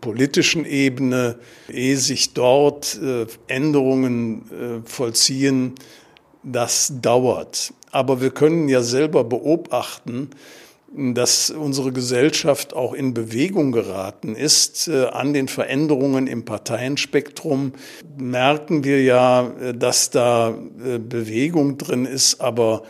politischen 0.00 0.64
Ebene, 0.64 1.38
ehe 1.68 1.98
sich 1.98 2.32
dort 2.34 2.98
äh, 3.00 3.26
Änderungen 3.46 4.50
äh, 4.50 4.88
vollziehen, 4.88 5.74
das 6.42 6.94
dauert. 7.02 7.74
Aber 7.90 8.22
wir 8.22 8.30
können 8.30 8.68
ja 8.68 8.80
selber 8.80 9.22
beobachten, 9.22 10.30
dass 10.94 11.50
unsere 11.50 11.92
Gesellschaft 11.92 12.74
auch 12.74 12.92
in 12.92 13.14
Bewegung 13.14 13.72
geraten 13.72 14.34
ist 14.34 14.88
äh, 14.88 15.06
an 15.06 15.32
den 15.32 15.48
Veränderungen 15.48 16.26
im 16.26 16.44
Parteienspektrum, 16.44 17.72
merken 18.18 18.84
wir 18.84 19.02
ja, 19.02 19.48
äh, 19.60 19.74
dass 19.74 20.10
da 20.10 20.50
äh, 20.50 20.98
Bewegung 20.98 21.78
drin 21.78 22.04
ist, 22.04 22.40
aber 22.40 22.82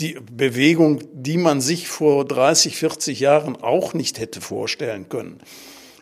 die 0.00 0.18
Bewegung, 0.36 1.00
die 1.12 1.36
man 1.36 1.60
sich 1.60 1.86
vor 1.86 2.24
30, 2.24 2.76
40 2.76 3.20
Jahren 3.20 3.56
auch 3.56 3.94
nicht 3.94 4.18
hätte 4.18 4.40
vorstellen 4.40 5.08
können. 5.08 5.38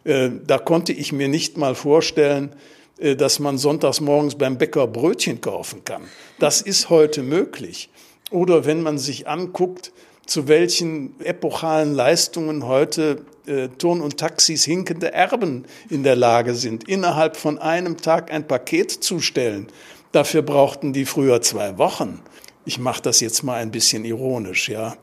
Da 0.03 0.57
konnte 0.57 0.95
ich 0.95 1.13
mir 1.13 1.29
nicht 1.29 1.59
mal 1.59 1.75
vorstellen, 1.75 2.57
dass 2.97 3.39
man 3.39 3.59
sonntags 3.59 4.01
morgens 4.01 4.37
beim 4.37 4.57
Bäcker 4.57 4.87
Brötchen 4.87 5.43
kaufen 5.43 5.85
kann. 5.85 6.05
Das 6.39 6.63
ist 6.63 6.89
heute 6.89 7.23
möglich. 7.23 7.91
Oder 8.31 8.65
wenn 8.65 8.83
man 8.83 8.97
sich 8.97 9.29
anguckt, 9.29 9.93
zu 10.31 10.47
welchen 10.47 11.19
epochalen 11.25 11.93
Leistungen 11.93 12.65
heute 12.65 13.23
äh, 13.47 13.67
Turn 13.67 14.01
und 14.01 14.17
Taxis 14.17 14.65
hinkende 14.65 15.13
Erben 15.13 15.65
in 15.89 16.05
der 16.05 16.15
Lage 16.15 16.55
sind, 16.55 16.89
innerhalb 16.89 17.37
von 17.37 17.59
einem 17.59 17.97
Tag 17.97 18.33
ein 18.33 18.47
Paket 18.47 18.93
zu 18.93 19.19
stellen. 19.19 19.67
Dafür 20.13 20.43
brauchten 20.43 20.93
die 20.93 21.05
früher 21.05 21.43
zwei 21.43 21.79
Wochen. 21.79 22.21
Ich 22.65 22.79
mache 22.79 23.03
das 23.03 23.19
jetzt 23.19 23.43
mal 23.43 23.57
ein 23.57 23.73
bisschen 23.73 24.05
ironisch, 24.05 24.69
ja. 24.69 24.97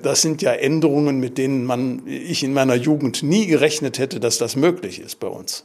Das 0.00 0.22
sind 0.22 0.42
ja 0.42 0.52
Änderungen, 0.52 1.18
mit 1.18 1.38
denen 1.38 1.64
man 1.64 2.06
ich 2.06 2.44
in 2.44 2.52
meiner 2.52 2.76
Jugend 2.76 3.24
nie 3.24 3.46
gerechnet 3.46 3.98
hätte, 3.98 4.20
dass 4.20 4.38
das 4.38 4.54
möglich 4.54 5.00
ist 5.00 5.18
bei 5.18 5.26
uns. 5.26 5.64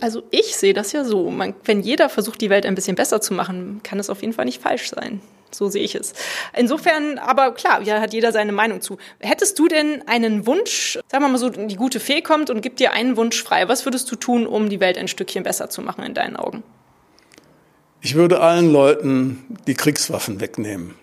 Also 0.00 0.22
ich 0.30 0.56
sehe 0.56 0.74
das 0.74 0.92
ja 0.92 1.04
so. 1.04 1.30
Man, 1.30 1.54
wenn 1.64 1.80
jeder 1.80 2.08
versucht, 2.08 2.40
die 2.40 2.50
Welt 2.50 2.66
ein 2.66 2.74
bisschen 2.74 2.96
besser 2.96 3.20
zu 3.20 3.34
machen, 3.34 3.80
kann 3.82 3.98
es 3.98 4.10
auf 4.10 4.20
jeden 4.22 4.32
Fall 4.32 4.44
nicht 4.44 4.62
falsch 4.62 4.90
sein. 4.90 5.20
So 5.52 5.68
sehe 5.68 5.82
ich 5.82 5.94
es. 5.94 6.12
Insofern, 6.56 7.18
aber 7.18 7.52
klar, 7.52 7.82
ja, 7.82 8.00
hat 8.00 8.12
jeder 8.12 8.32
seine 8.32 8.52
Meinung 8.52 8.80
zu. 8.80 8.98
Hättest 9.18 9.58
du 9.58 9.68
denn 9.68 10.06
einen 10.06 10.46
Wunsch, 10.46 10.98
sagen 11.08 11.24
wir 11.24 11.28
mal 11.28 11.38
so, 11.38 11.48
die 11.50 11.76
gute 11.76 11.98
Fee 11.98 12.22
kommt 12.22 12.50
und 12.50 12.60
gibt 12.60 12.78
dir 12.78 12.92
einen 12.92 13.16
Wunsch 13.16 13.42
frei. 13.42 13.68
Was 13.68 13.84
würdest 13.84 14.10
du 14.12 14.16
tun, 14.16 14.46
um 14.46 14.68
die 14.68 14.80
Welt 14.80 14.96
ein 14.96 15.08
Stückchen 15.08 15.42
besser 15.42 15.68
zu 15.68 15.82
machen 15.82 16.04
in 16.04 16.14
deinen 16.14 16.36
Augen? 16.36 16.62
Ich 18.00 18.14
würde 18.14 18.40
allen 18.40 18.72
Leuten 18.72 19.44
die 19.66 19.74
Kriegswaffen 19.74 20.40
wegnehmen. 20.40 20.94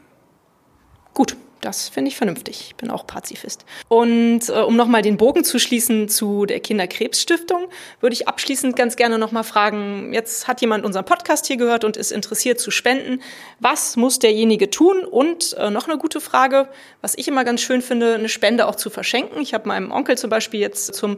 Gut, 1.14 1.36
das 1.62 1.90
finde 1.90 2.10
ich 2.10 2.18
vernünftig. 2.18 2.66
Ich 2.68 2.76
bin 2.76 2.92
auch 2.92 3.08
Pazifist. 3.08 3.66
Und 3.88 4.50
äh, 4.50 4.54
um 4.54 4.76
nochmal 4.76 5.02
den 5.02 5.18
Bogen 5.18 5.44
zu 5.44 5.60
schließen 5.60 6.10
zu 6.10 6.46
der 6.46 6.60
Kinderkrebsstiftung, 6.60 7.68
würde 8.00 8.14
ich 8.14 8.28
abschließend 8.28 8.76
ganz 8.76 8.96
gerne 8.96 9.18
nochmal 9.18 9.44
fragen, 9.44 10.14
jetzt 10.14 10.48
hat 10.48 10.62
jemand 10.62 10.86
unseren 10.86 11.06
Podcast 11.06 11.48
hier 11.48 11.58
gehört 11.58 11.84
und 11.84 11.98
ist 11.98 12.12
interessiert 12.12 12.60
zu 12.60 12.72
spenden. 12.72 13.22
Was 13.60 13.96
muss 13.96 14.20
derjenige 14.20 14.70
tun? 14.70 15.06
Und 15.06 15.54
äh, 15.58 15.70
noch 15.70 15.88
eine 15.88 15.98
gute 15.98 16.22
Frage, 16.22 16.68
was 17.02 17.18
ich 17.18 17.28
immer 17.28 17.44
ganz 17.44 17.62
schön 17.62 17.82
finde, 17.82 18.16
eine 18.16 18.30
Spende 18.30 18.68
auch 18.68 18.76
zu 18.76 18.90
verschenken. 18.90 19.42
Ich 19.42 19.54
habe 19.54 19.68
meinem 19.68 19.92
Onkel 19.92 20.18
zum 20.18 20.30
Beispiel 20.30 20.60
jetzt 20.60 20.94
zum 20.94 21.18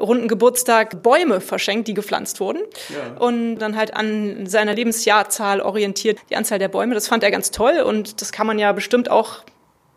runden 0.00 0.28
Geburtstag 0.28 1.02
Bäume 1.02 1.40
verschenkt, 1.40 1.88
die 1.88 1.94
gepflanzt 1.94 2.40
wurden. 2.40 2.60
Ja. 2.88 3.20
Und 3.20 3.58
dann 3.58 3.76
halt 3.76 3.94
an 3.94 4.46
seiner 4.46 4.74
Lebensjahrzahl 4.74 5.60
orientiert 5.60 6.18
die 6.30 6.36
Anzahl 6.36 6.58
der 6.58 6.68
Bäume. 6.68 6.94
Das 6.94 7.08
fand 7.08 7.22
er 7.22 7.30
ganz 7.30 7.50
toll 7.50 7.80
und 7.80 8.20
das 8.20 8.32
kann 8.32 8.46
man 8.46 8.58
ja 8.58 8.72
bestimmt 8.72 9.10
auch 9.10 9.44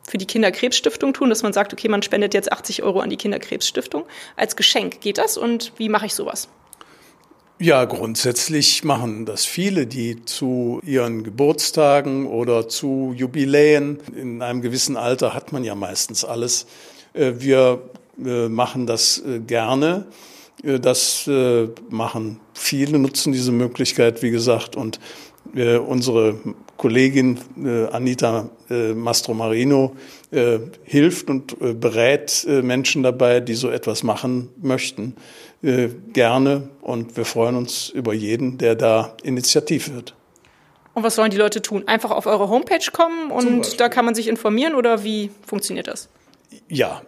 für 0.07 0.17
die 0.17 0.25
Kinderkrebsstiftung 0.25 1.13
tun, 1.13 1.29
dass 1.29 1.43
man 1.43 1.53
sagt, 1.53 1.73
okay, 1.73 1.87
man 1.87 2.01
spendet 2.01 2.33
jetzt 2.33 2.51
80 2.51 2.83
Euro 2.83 2.99
an 2.99 3.09
die 3.09 3.17
Kinderkrebsstiftung 3.17 4.03
als 4.35 4.55
Geschenk. 4.55 5.01
Geht 5.01 5.17
das 5.17 5.37
und 5.37 5.73
wie 5.77 5.89
mache 5.89 6.05
ich 6.05 6.13
sowas? 6.13 6.49
Ja, 7.59 7.85
grundsätzlich 7.85 8.83
machen 8.83 9.25
das 9.25 9.45
viele, 9.45 9.87
die 9.87 10.25
zu 10.25 10.81
ihren 10.83 11.23
Geburtstagen 11.23 12.27
oder 12.27 12.67
zu 12.67 13.13
Jubiläen, 13.15 13.99
in 14.15 14.41
einem 14.41 14.61
gewissen 14.61 14.97
Alter 14.97 15.33
hat 15.33 15.53
man 15.53 15.63
ja 15.63 15.75
meistens 15.75 16.25
alles. 16.25 16.65
Äh, 17.13 17.33
wir 17.37 17.89
äh, 18.23 18.49
machen 18.49 18.85
das 18.85 19.23
äh, 19.25 19.39
gerne. 19.39 20.07
Das 20.61 21.29
machen 21.89 22.39
viele, 22.53 22.97
nutzen 22.97 23.33
diese 23.33 23.51
Möglichkeit, 23.51 24.21
wie 24.21 24.29
gesagt, 24.29 24.77
und 24.77 24.99
unsere 25.53 26.39
Kollegin 26.84 27.39
äh, 27.63 27.86
Anita 27.93 28.50
äh, 28.69 28.93
Mastromarino 28.93 29.96
äh, 30.32 30.60
hilft 30.84 31.30
und 31.30 31.56
äh, 31.62 31.74
berät 31.74 32.46
äh, 32.46 32.62
Menschen 32.62 33.04
dabei, 33.04 33.39
die 33.39 33.54
so 33.54 33.69
etwas 33.69 34.04
machen 34.04 34.50
möchten, 34.62 35.15
äh, 35.62 35.88
gerne. 36.12 36.67
Und 36.82 37.15
wir 37.15 37.24
freuen 37.24 37.56
uns 37.56 37.88
über 37.88 38.13
jeden, 38.13 38.58
der 38.58 38.76
da 38.76 39.15
initiativ 39.24 39.93
wird. 39.93 40.13
Und 40.93 41.04
was 41.04 41.15
sollen 41.15 41.32
die 41.32 41.38
Leute 41.38 41.62
tun? 41.62 41.88
Einfach 41.88 42.12
auf 42.12 42.26
eure 42.26 42.50
Homepage 42.50 42.91
kommen 42.91 43.32
und 43.32 43.80
da 43.80 43.88
kann 43.88 44.04
man 44.04 44.13
sich 44.13 44.28
informieren 44.28 44.76
oder 44.76 45.06
wie 45.06 45.32
funktioniert 45.48 45.88
das? 45.88 46.10
Ja, 46.67 47.02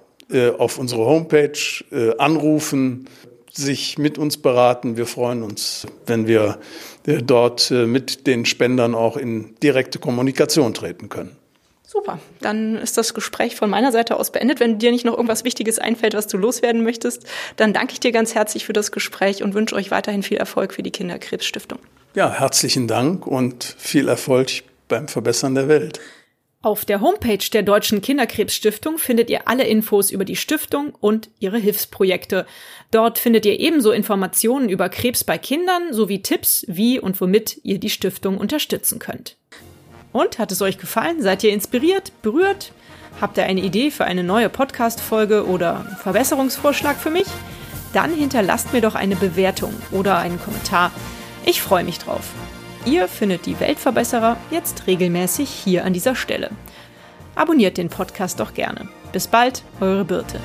auf 0.58 0.80
unsere 0.80 1.06
Homepage 1.06 2.16
anrufen, 2.18 3.08
sich 3.52 3.98
mit 3.98 4.18
uns 4.18 4.38
beraten. 4.38 4.98
Wir 4.98 5.06
freuen 5.06 5.44
uns, 5.44 5.86
wenn 6.06 6.28
wir 6.28 6.42
äh, 6.46 6.94
dort 7.06 7.72
äh, 7.72 7.86
mit 7.86 8.28
den 8.28 8.46
Spendern 8.46 8.96
auch 8.96 9.18
in 9.18 9.56
direkte 9.62 10.00
Kommunikation 10.00 10.74
treten 10.74 11.10
können. 11.10 11.36
Super, 11.88 12.20
dann 12.41 12.76
ist 12.78 12.98
das 12.98 13.13
Gespräch 13.13 13.56
von 13.56 13.70
meiner 13.70 13.91
Seite 13.91 14.20
aus 14.20 14.32
beendet. 14.32 14.60
Wenn 14.60 14.80
dir 14.80 14.91
nicht 14.91 15.06
noch 15.06 15.13
irgendwas 15.13 15.44
Wichtiges 15.44 15.78
einfällt, 15.78 16.15
was 16.15 16.26
du 16.28 16.38
loswerden 16.38 16.84
möchtest, 16.84 17.26
dann 17.58 17.74
danke 17.74 17.94
ich 17.94 18.00
dir 18.00 18.12
ganz 18.12 18.34
herzlich 18.34 18.65
für 18.65 18.74
das 18.74 18.91
Gespräch 18.91 19.44
und 19.44 19.54
wünsche 19.54 19.76
euch 19.76 19.91
weiterhin 19.91 20.24
viel 20.24 20.38
Erfolg 20.38 20.74
für 20.74 20.84
die 20.84 20.91
Kinderkrebsstiftung. 20.91 21.80
Ja, 22.15 22.32
herzlichen 22.32 22.88
Dank 22.88 23.28
und 23.28 23.76
viel 23.78 24.08
Erfolg 24.08 24.63
beim 24.88 25.08
Verbessern 25.08 25.54
der 25.54 25.68
Welt. 25.68 26.00
Auf 26.65 26.84
der 26.84 26.99
Homepage 26.99 27.47
der 27.54 27.62
Deutschen 27.62 28.01
Kinderkrebsstiftung 28.01 28.97
findet 28.97 29.30
ihr 29.30 29.47
alle 29.47 29.65
Infos 29.65 30.10
über 30.10 30.25
die 30.25 30.36
Stiftung 30.36 30.95
und 30.99 31.30
ihre 31.38 31.60
Hilfsprojekte. 31.60 32.47
Dort 32.89 33.19
findet 33.19 33.45
ihr 33.45 33.60
ebenso 33.60 33.91
Informationen 33.91 34.67
über 34.67 34.89
Krebs 34.89 35.23
bei 35.23 35.38
Kindern 35.38 35.93
sowie 35.93 36.23
Tipps, 36.23 36.65
wie 36.67 36.99
und 36.99 37.21
womit 37.21 37.60
ihr 37.62 37.78
die 37.78 37.91
Stiftung 37.91 38.39
unterstützen 38.39 38.97
könnt. 38.97 39.38
Und 40.12 40.39
hat 40.39 40.51
es 40.51 40.63
euch 40.63 40.80
gefallen? 40.80 41.21
Seid 41.21 41.43
ihr 41.43 41.51
inspiriert, 41.51 42.12
berührt? 42.23 42.71
Habt 43.21 43.38
ihr 43.38 43.43
eine 43.43 43.62
Idee 43.62 43.91
für 43.91 44.06
eine 44.06 44.23
neue 44.23 44.49
Podcast-Folge 44.49 45.45
oder 45.45 45.86
Verbesserungsvorschlag 46.01 46.97
für 46.97 47.12
mich? 47.12 47.28
Dann 47.93 48.12
hinterlasst 48.12 48.73
mir 48.73 48.82
doch 48.82 48.95
eine 48.95 49.15
Bewertung 49.15 49.75
oder 49.91 50.17
einen 50.17 50.41
Kommentar. 50.41 50.91
Ich 51.45 51.62
freue 51.62 51.84
mich 51.84 51.99
drauf. 51.99 52.34
Ihr 52.86 53.08
findet 53.08 53.48
die 53.48 53.60
Weltverbesserer 53.60 54.38
jetzt 54.52 54.86
regelmäßig 54.86 55.50
hier 55.50 55.86
an 55.86 55.93
dieser 55.93 56.15
Stelle. 56.15 56.52
Abonniert 57.34 57.78
den 57.78 57.89
Podcast 57.89 58.39
doch 58.39 58.54
gerne. 58.54 58.88
Bis 59.12 59.28
bald, 59.28 59.63
eure 59.82 60.06
Birte. 60.06 60.39